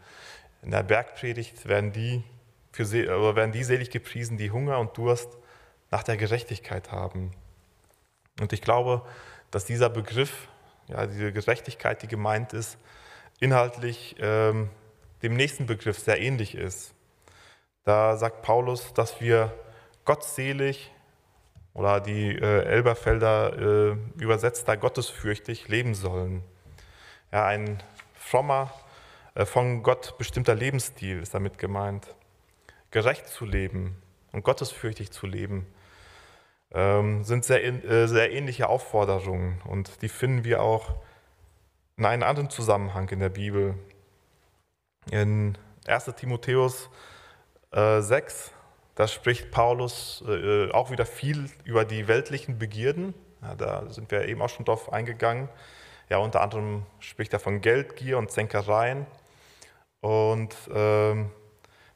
in 0.63 0.71
der 0.71 0.83
Bergpredigt 0.83 1.67
werden 1.67 1.93
die, 1.93 2.23
für, 2.73 2.91
werden 2.91 3.53
die 3.53 3.65
selig 3.65 3.91
gepriesen, 3.91 4.37
die 4.37 4.51
Hunger 4.51 4.79
und 4.79 4.97
Durst 4.97 5.29
nach 5.91 6.03
der 6.03 6.17
Gerechtigkeit 6.17 6.93
haben. 6.93 7.31
Und 8.41 8.53
ich 8.53 8.61
glaube, 8.61 9.03
dass 9.51 9.65
dieser 9.65 9.89
Begriff, 9.89 10.49
ja, 10.89 11.07
diese 11.07 11.33
Gerechtigkeit, 11.33 12.03
die 12.03 12.09
gemeint 12.09 12.53
ist, 12.53 12.77
inhaltlich 13.41 14.17
ähm, 14.19 14.71
dem 15.23 15.35
nächsten 15.35 15.67
Begriff 15.67 15.99
sehr 15.99 16.21
ähnlich 16.21 16.55
ist. 16.55 16.95
Da 17.85 18.17
sagt 18.17 18.43
Paulus, 18.43 18.93
dass 18.95 19.21
wir 19.21 19.53
gottselig 20.05 20.91
oder 21.75 22.01
die 22.01 22.31
äh, 22.31 22.65
Elberfelder 22.65 23.93
äh, 23.93 23.97
übersetzt 24.23 24.67
da 24.67 24.77
gottesfürchtig 24.77 25.69
leben 25.69 25.95
sollen. 25.95 26.43
Ja, 27.33 27.45
ein 27.45 27.83
frommer, 28.15 28.73
äh, 29.35 29.45
von 29.45 29.83
Gott 29.83 30.17
bestimmter 30.19 30.55
Lebensstil 30.55 31.21
ist 31.21 31.35
damit 31.35 31.59
gemeint. 31.59 32.15
Gerecht 32.91 33.29
zu 33.29 33.45
leben 33.45 34.01
und 34.33 34.43
gottesfürchtig 34.43 35.11
zu 35.11 35.27
leben 35.27 35.67
ähm, 36.73 37.25
sind 37.25 37.45
sehr, 37.45 37.63
äh, 37.63 38.09
sehr 38.09 38.33
ähnliche 38.33 38.69
Aufforderungen 38.69 39.61
und 39.67 40.03
die 40.03 40.09
finden 40.09 40.45
wir 40.45 40.63
auch 40.63 40.95
in 41.97 42.05
einem 42.05 42.23
anderen 42.23 42.51
Zusammenhang 42.51 43.09
in 43.09 43.21
der 43.21 43.31
Bibel. 43.31 43.75
In 45.11 45.57
1 45.87 46.05
Timotheus 46.17 46.91
äh, 47.73 48.01
6 48.01 48.53
da 48.97 49.07
spricht 49.07 49.51
Paulus 49.51 50.25
äh, 50.27 50.71
auch 50.73 50.91
wieder 50.91 51.05
viel 51.05 51.51
über 51.65 51.85
die 51.85 52.09
weltlichen 52.09 52.59
Begierden. 52.59 53.13
Ja, 53.43 53.55
da 53.55 53.91
sind 53.91 54.11
wir 54.11 54.27
eben 54.27 54.41
auch 54.41 54.49
schon 54.49 54.65
drauf 54.65 54.91
eingegangen. 54.91 55.51
Ja, 56.09 56.17
unter 56.17 56.41
anderem 56.41 56.87
spricht 56.99 57.35
er 57.35 57.39
von 57.39 57.61
Geldgier 57.61 58.17
und 58.17 58.31
Zänkereien. 58.31 59.07
Und 60.01 60.55
ähm, 60.75 61.31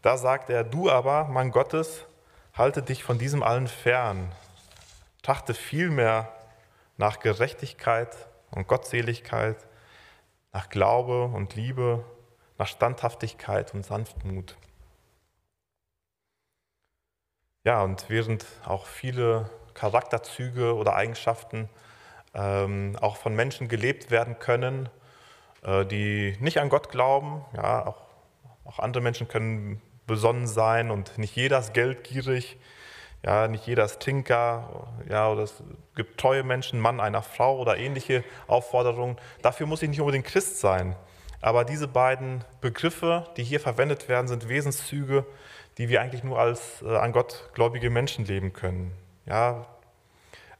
da 0.02 0.18
sagt 0.18 0.50
er, 0.50 0.62
du 0.62 0.90
aber, 0.90 1.24
Mann 1.24 1.52
Gottes, 1.52 2.04
halte 2.52 2.82
dich 2.82 3.02
von 3.02 3.16
diesem 3.18 3.42
allen 3.42 3.66
fern. 3.66 4.30
Trachte 5.22 5.54
vielmehr 5.54 6.30
nach 6.98 7.18
Gerechtigkeit 7.20 8.14
und 8.50 8.68
Gottseligkeit, 8.68 9.56
nach 10.52 10.68
Glaube 10.68 11.24
und 11.24 11.54
Liebe, 11.54 12.04
nach 12.58 12.66
Standhaftigkeit 12.66 13.72
und 13.74 13.84
Sanftmut. 13.84 14.56
Ja, 17.64 17.82
und 17.82 18.08
während 18.08 18.46
auch 18.64 18.86
viele 18.86 19.50
Charakterzüge 19.74 20.74
oder 20.74 20.94
Eigenschaften 20.96 21.68
ähm, 22.34 22.96
auch 23.00 23.16
von 23.16 23.34
Menschen 23.34 23.68
gelebt 23.68 24.10
werden 24.10 24.38
können, 24.38 24.88
äh, 25.62 25.84
die 25.84 26.36
nicht 26.40 26.58
an 26.58 26.68
Gott 26.68 26.90
glauben, 26.90 27.44
ja, 27.54 27.86
auch, 27.86 28.02
auch 28.64 28.78
andere 28.78 29.02
Menschen 29.02 29.28
können 29.28 29.82
besonnen 30.06 30.46
sein 30.46 30.90
und 30.90 31.18
nicht 31.18 31.36
jeder 31.36 31.58
ist 31.58 31.74
geldgierig, 31.74 32.58
ja, 33.22 33.48
nicht 33.48 33.66
jeder 33.66 33.84
ist 33.84 34.00
Trinker, 34.00 34.88
ja, 35.08 35.28
oder 35.30 35.42
es 35.42 35.62
gibt 35.94 36.18
treue 36.18 36.42
Menschen, 36.42 36.80
Mann 36.80 37.00
einer 37.00 37.22
Frau 37.22 37.58
oder 37.58 37.76
ähnliche 37.76 38.24
Aufforderungen. 38.46 39.18
Dafür 39.42 39.66
muss 39.66 39.82
ich 39.82 39.90
nicht 39.90 40.00
unbedingt 40.00 40.26
Christ 40.26 40.60
sein. 40.60 40.96
Aber 41.42 41.64
diese 41.64 41.88
beiden 41.88 42.44
Begriffe, 42.60 43.26
die 43.36 43.44
hier 43.44 43.60
verwendet 43.60 44.08
werden, 44.08 44.28
sind 44.28 44.48
Wesenszüge, 44.48 45.24
die 45.78 45.88
wir 45.88 46.00
eigentlich 46.00 46.24
nur 46.24 46.38
als 46.38 46.82
äh, 46.82 46.96
an 46.96 47.12
Gott 47.12 47.50
gläubige 47.54 47.90
Menschen 47.90 48.24
leben 48.24 48.52
können. 48.52 48.92
Ja, 49.26 49.66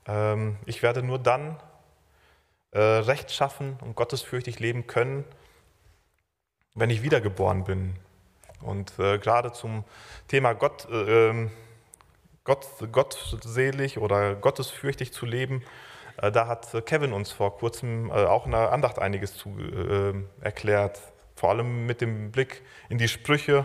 ähm, 0.07 0.57
ich 0.67 0.83
werde 0.83 1.03
nur 1.03 1.19
dann 1.19 1.57
äh, 2.73 2.81
rechtschaffen 2.81 3.79
und 3.83 3.97
gottesfürchtig 3.97 4.61
leben 4.61 4.87
können, 4.87 5.25
wenn 6.75 6.91
ich 6.91 7.03
wiedergeboren 7.03 7.65
bin. 7.65 7.97
Und 8.63 8.99
äh, 8.99 9.19
gerade 9.19 9.53
zum 9.53 9.85
Thema 10.29 10.55
Gott, 10.55 10.87
äh, 10.91 11.29
ähm, 11.31 11.51
Gott, 12.45 12.67
gottselig 12.91 13.99
oder 13.99 14.35
gottesfürchtig 14.35 15.13
zu 15.13 15.27
leben, 15.27 15.63
äh, 16.17 16.31
da 16.31 16.47
hat 16.47 16.87
Kevin 16.87 17.13
uns 17.13 17.33
vor 17.33 17.57
kurzem 17.59 18.11
äh, 18.11 18.13
auch 18.13 18.47
in 18.47 18.53
der 18.53 18.73
Andacht 18.73 18.99
einiges 18.99 19.37
zu 19.37 19.57
äh, 19.59 20.15
erklärt. 20.45 21.01
Vor 21.37 21.51
allem 21.51 21.87
mit 21.87 22.01
dem 22.01 22.31
Blick 22.33 22.63
in 22.91 22.99
die 22.99 23.09
Sprüche, 23.09 23.65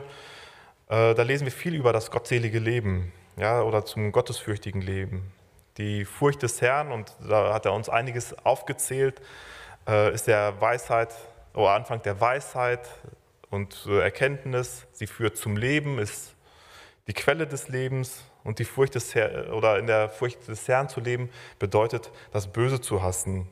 da 0.87 1.11
lesen 1.23 1.43
wir 1.43 1.51
viel 1.51 1.75
über 1.75 1.91
das 1.91 2.09
gottselige 2.09 2.59
Leben 2.59 3.11
ja, 3.35 3.61
oder 3.61 3.83
zum 3.83 4.13
gottesfürchtigen 4.13 4.79
Leben. 4.79 5.33
Die 5.77 6.05
Furcht 6.05 6.41
des 6.43 6.61
Herrn, 6.61 6.93
und 6.93 7.13
da 7.27 7.53
hat 7.53 7.65
er 7.65 7.73
uns 7.73 7.89
einiges 7.89 8.33
aufgezählt, 8.45 9.21
äh, 9.87 10.13
ist 10.13 10.27
der 10.27 10.61
Weisheit, 10.61 11.13
oder 11.53 11.71
Anfang 11.71 12.01
der 12.01 12.21
Weisheit 12.21 12.87
und 13.49 13.85
Erkenntnis. 13.87 14.87
Sie 14.93 15.07
führt 15.07 15.35
zum 15.35 15.57
Leben, 15.57 15.99
ist 15.99 16.35
die 17.07 17.13
Quelle 17.13 17.45
des 17.47 17.67
Lebens 17.67 18.23
und 18.45 18.59
die 18.59 18.63
Furcht 18.63 18.95
des 18.95 19.13
Herrn, 19.13 19.51
oder 19.51 19.77
in 19.77 19.87
der 19.87 20.07
Furcht 20.07 20.47
des 20.47 20.65
Herrn 20.69 20.87
zu 20.87 21.01
leben, 21.01 21.29
bedeutet, 21.59 22.11
das 22.31 22.47
Böse 22.47 22.79
zu 22.79 23.03
hassen. 23.03 23.49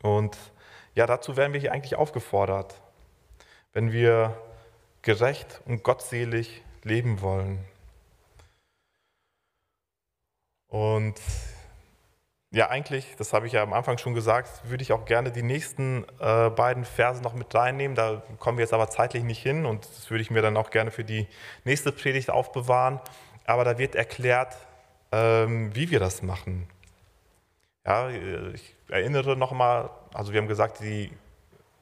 Und 0.00 0.38
ja, 0.94 1.06
dazu 1.06 1.36
werden 1.36 1.52
wir 1.52 1.60
hier 1.60 1.72
eigentlich 1.72 1.96
aufgefordert. 1.96 2.80
Wenn 3.72 3.92
wir 3.92 4.40
gerecht 5.02 5.60
und 5.66 5.82
gottselig 5.82 6.62
leben 6.82 7.20
wollen. 7.20 7.64
Und 10.68 11.20
ja, 12.50 12.70
eigentlich, 12.70 13.14
das 13.16 13.32
habe 13.32 13.46
ich 13.46 13.52
ja 13.52 13.62
am 13.62 13.72
Anfang 13.72 13.98
schon 13.98 14.14
gesagt, 14.14 14.70
würde 14.70 14.82
ich 14.82 14.92
auch 14.92 15.04
gerne 15.04 15.30
die 15.30 15.42
nächsten 15.42 16.06
äh, 16.18 16.48
beiden 16.48 16.84
Verse 16.84 17.22
noch 17.22 17.34
mit 17.34 17.54
reinnehmen. 17.54 17.94
Da 17.94 18.22
kommen 18.38 18.56
wir 18.56 18.62
jetzt 18.64 18.72
aber 18.72 18.88
zeitlich 18.88 19.22
nicht 19.22 19.42
hin 19.42 19.66
und 19.66 19.84
das 19.84 20.10
würde 20.10 20.22
ich 20.22 20.30
mir 20.30 20.42
dann 20.42 20.56
auch 20.56 20.70
gerne 20.70 20.90
für 20.90 21.04
die 21.04 21.26
nächste 21.64 21.92
Predigt 21.92 22.30
aufbewahren. 22.30 23.00
Aber 23.48 23.64
da 23.64 23.78
wird 23.78 23.94
erklärt, 23.94 24.54
ähm, 25.10 25.74
wie 25.74 25.90
wir 25.90 26.00
das 26.00 26.20
machen. 26.20 26.68
Ja, 27.86 28.10
ich 28.10 28.76
erinnere 28.90 29.38
nochmal 29.38 29.88
Also 30.12 30.34
wir 30.34 30.40
haben 30.42 30.48
gesagt, 30.48 30.80
die, 30.80 31.10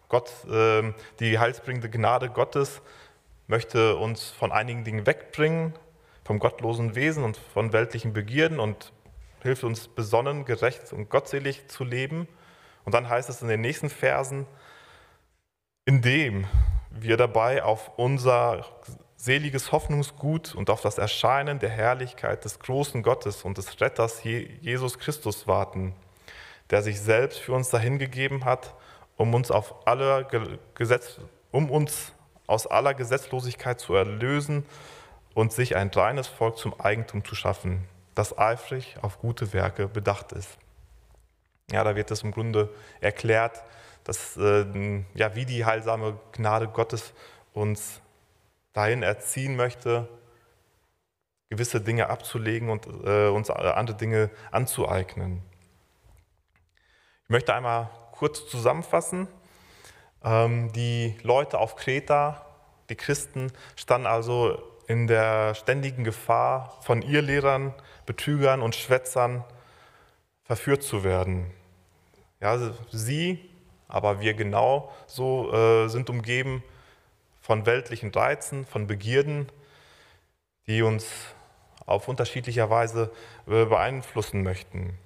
Gott, 0.08 0.30
äh, 0.48 0.92
die 1.18 1.40
heilsbringende 1.40 1.90
Gnade 1.90 2.30
Gottes 2.30 2.80
möchte 3.48 3.96
uns 3.96 4.30
von 4.30 4.52
einigen 4.52 4.84
Dingen 4.84 5.08
wegbringen, 5.08 5.74
vom 6.24 6.38
gottlosen 6.38 6.94
Wesen 6.94 7.24
und 7.24 7.36
von 7.36 7.72
weltlichen 7.72 8.12
Begierden 8.12 8.60
und 8.60 8.92
hilft 9.42 9.64
uns 9.64 9.88
besonnen, 9.88 10.44
gerecht 10.44 10.92
und 10.92 11.10
gottselig 11.10 11.66
zu 11.66 11.82
leben. 11.82 12.28
Und 12.84 12.94
dann 12.94 13.08
heißt 13.08 13.28
es 13.28 13.42
in 13.42 13.48
den 13.48 13.60
nächsten 13.60 13.90
Versen, 13.90 14.46
indem 15.84 16.46
wir 16.90 17.16
dabei 17.16 17.64
auf 17.64 17.90
unser 17.98 18.64
seliges 19.16 19.72
Hoffnungsgut 19.72 20.54
und 20.54 20.70
auf 20.70 20.82
das 20.82 20.98
Erscheinen 20.98 21.58
der 21.58 21.70
Herrlichkeit 21.70 22.44
des 22.44 22.58
großen 22.58 23.02
Gottes 23.02 23.42
und 23.42 23.58
des 23.58 23.80
Retters 23.80 24.22
Jesus 24.24 24.98
Christus 24.98 25.46
warten, 25.46 25.94
der 26.70 26.82
sich 26.82 27.00
selbst 27.00 27.38
für 27.38 27.52
uns 27.52 27.70
dahingegeben 27.70 28.44
hat, 28.44 28.74
um 29.16 29.34
uns, 29.34 29.50
auf 29.50 29.86
alle 29.86 30.26
Gesetz, 30.74 31.18
um 31.50 31.70
uns 31.70 32.12
aus 32.46 32.66
aller 32.66 32.94
Gesetzlosigkeit 32.94 33.80
zu 33.80 33.94
erlösen 33.94 34.66
und 35.34 35.52
sich 35.52 35.76
ein 35.76 35.88
reines 35.88 36.26
Volk 36.26 36.58
zum 36.58 36.78
Eigentum 36.80 37.24
zu 37.24 37.34
schaffen, 37.34 37.88
das 38.14 38.38
eifrig 38.38 38.96
auf 39.02 39.18
gute 39.18 39.52
Werke 39.52 39.88
bedacht 39.88 40.32
ist. 40.32 40.58
Ja, 41.70 41.82
da 41.82 41.96
wird 41.96 42.10
es 42.10 42.22
im 42.22 42.30
Grunde 42.30 42.70
erklärt, 43.00 43.62
dass, 44.04 44.36
äh, 44.36 45.02
ja, 45.14 45.34
wie 45.34 45.44
die 45.44 45.64
heilsame 45.64 46.18
Gnade 46.32 46.68
Gottes 46.68 47.12
uns 47.52 48.00
dahin 48.76 49.02
erziehen 49.02 49.56
möchte, 49.56 50.06
gewisse 51.48 51.80
Dinge 51.80 52.10
abzulegen 52.10 52.68
und 52.68 52.86
äh, 53.04 53.28
uns 53.28 53.48
andere 53.50 53.96
Dinge 53.96 54.30
anzueignen. 54.50 55.42
Ich 57.24 57.30
möchte 57.30 57.54
einmal 57.54 57.88
kurz 58.12 58.46
zusammenfassen. 58.48 59.28
Ähm, 60.22 60.72
die 60.72 61.16
Leute 61.22 61.58
auf 61.58 61.76
Kreta, 61.76 62.44
die 62.90 62.96
Christen, 62.96 63.50
standen 63.76 64.06
also 64.06 64.62
in 64.88 65.06
der 65.06 65.54
ständigen 65.54 66.04
Gefahr, 66.04 66.78
von 66.82 67.00
ihr 67.00 67.22
Lehrern, 67.22 67.72
Betrügern 68.04 68.60
und 68.60 68.74
Schwätzern 68.74 69.42
verführt 70.44 70.82
zu 70.82 71.02
werden. 71.02 71.50
Ja, 72.40 72.58
sie, 72.92 73.50
aber 73.88 74.20
wir 74.20 74.34
genau 74.34 74.92
so 75.06 75.50
äh, 75.52 75.88
sind 75.88 76.10
umgeben 76.10 76.62
von 77.46 77.64
weltlichen 77.64 78.10
Reizen, 78.10 78.66
von 78.66 78.88
Begierden, 78.88 79.46
die 80.66 80.82
uns 80.82 81.06
auf 81.86 82.08
unterschiedlicher 82.08 82.70
Weise 82.70 83.12
äh, 83.46 83.64
beeinflussen 83.66 84.42
möchten. 84.42 84.98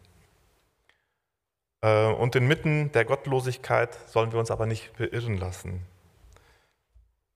Äh, 1.82 2.06
und 2.06 2.34
inmitten 2.36 2.92
der 2.92 3.04
Gottlosigkeit 3.04 3.92
sollen 4.08 4.32
wir 4.32 4.38
uns 4.38 4.50
aber 4.50 4.64
nicht 4.64 4.96
beirren 4.96 5.36
lassen. 5.36 5.84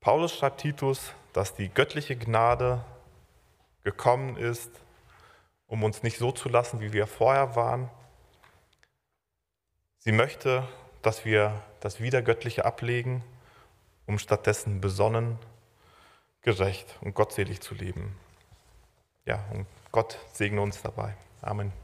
Paulus 0.00 0.34
schreibt 0.34 0.62
Titus, 0.62 1.12
dass 1.34 1.52
die 1.52 1.68
göttliche 1.68 2.16
Gnade 2.16 2.82
gekommen 3.82 4.38
ist, 4.38 4.70
um 5.66 5.84
uns 5.84 6.02
nicht 6.02 6.16
so 6.16 6.32
zu 6.32 6.48
lassen, 6.48 6.80
wie 6.80 6.94
wir 6.94 7.06
vorher 7.06 7.56
waren. 7.56 7.90
Sie 9.98 10.12
möchte, 10.12 10.66
dass 11.02 11.26
wir 11.26 11.62
das 11.80 12.00
Wiedergöttliche 12.00 12.64
ablegen, 12.64 13.22
um 14.06 14.18
stattdessen 14.18 14.80
besonnen, 14.80 15.38
gerecht 16.42 16.98
und 17.00 17.14
gottselig 17.14 17.60
zu 17.60 17.74
leben. 17.74 18.16
Ja, 19.24 19.44
und 19.52 19.66
Gott 19.92 20.18
segne 20.32 20.60
uns 20.60 20.82
dabei. 20.82 21.16
Amen. 21.40 21.83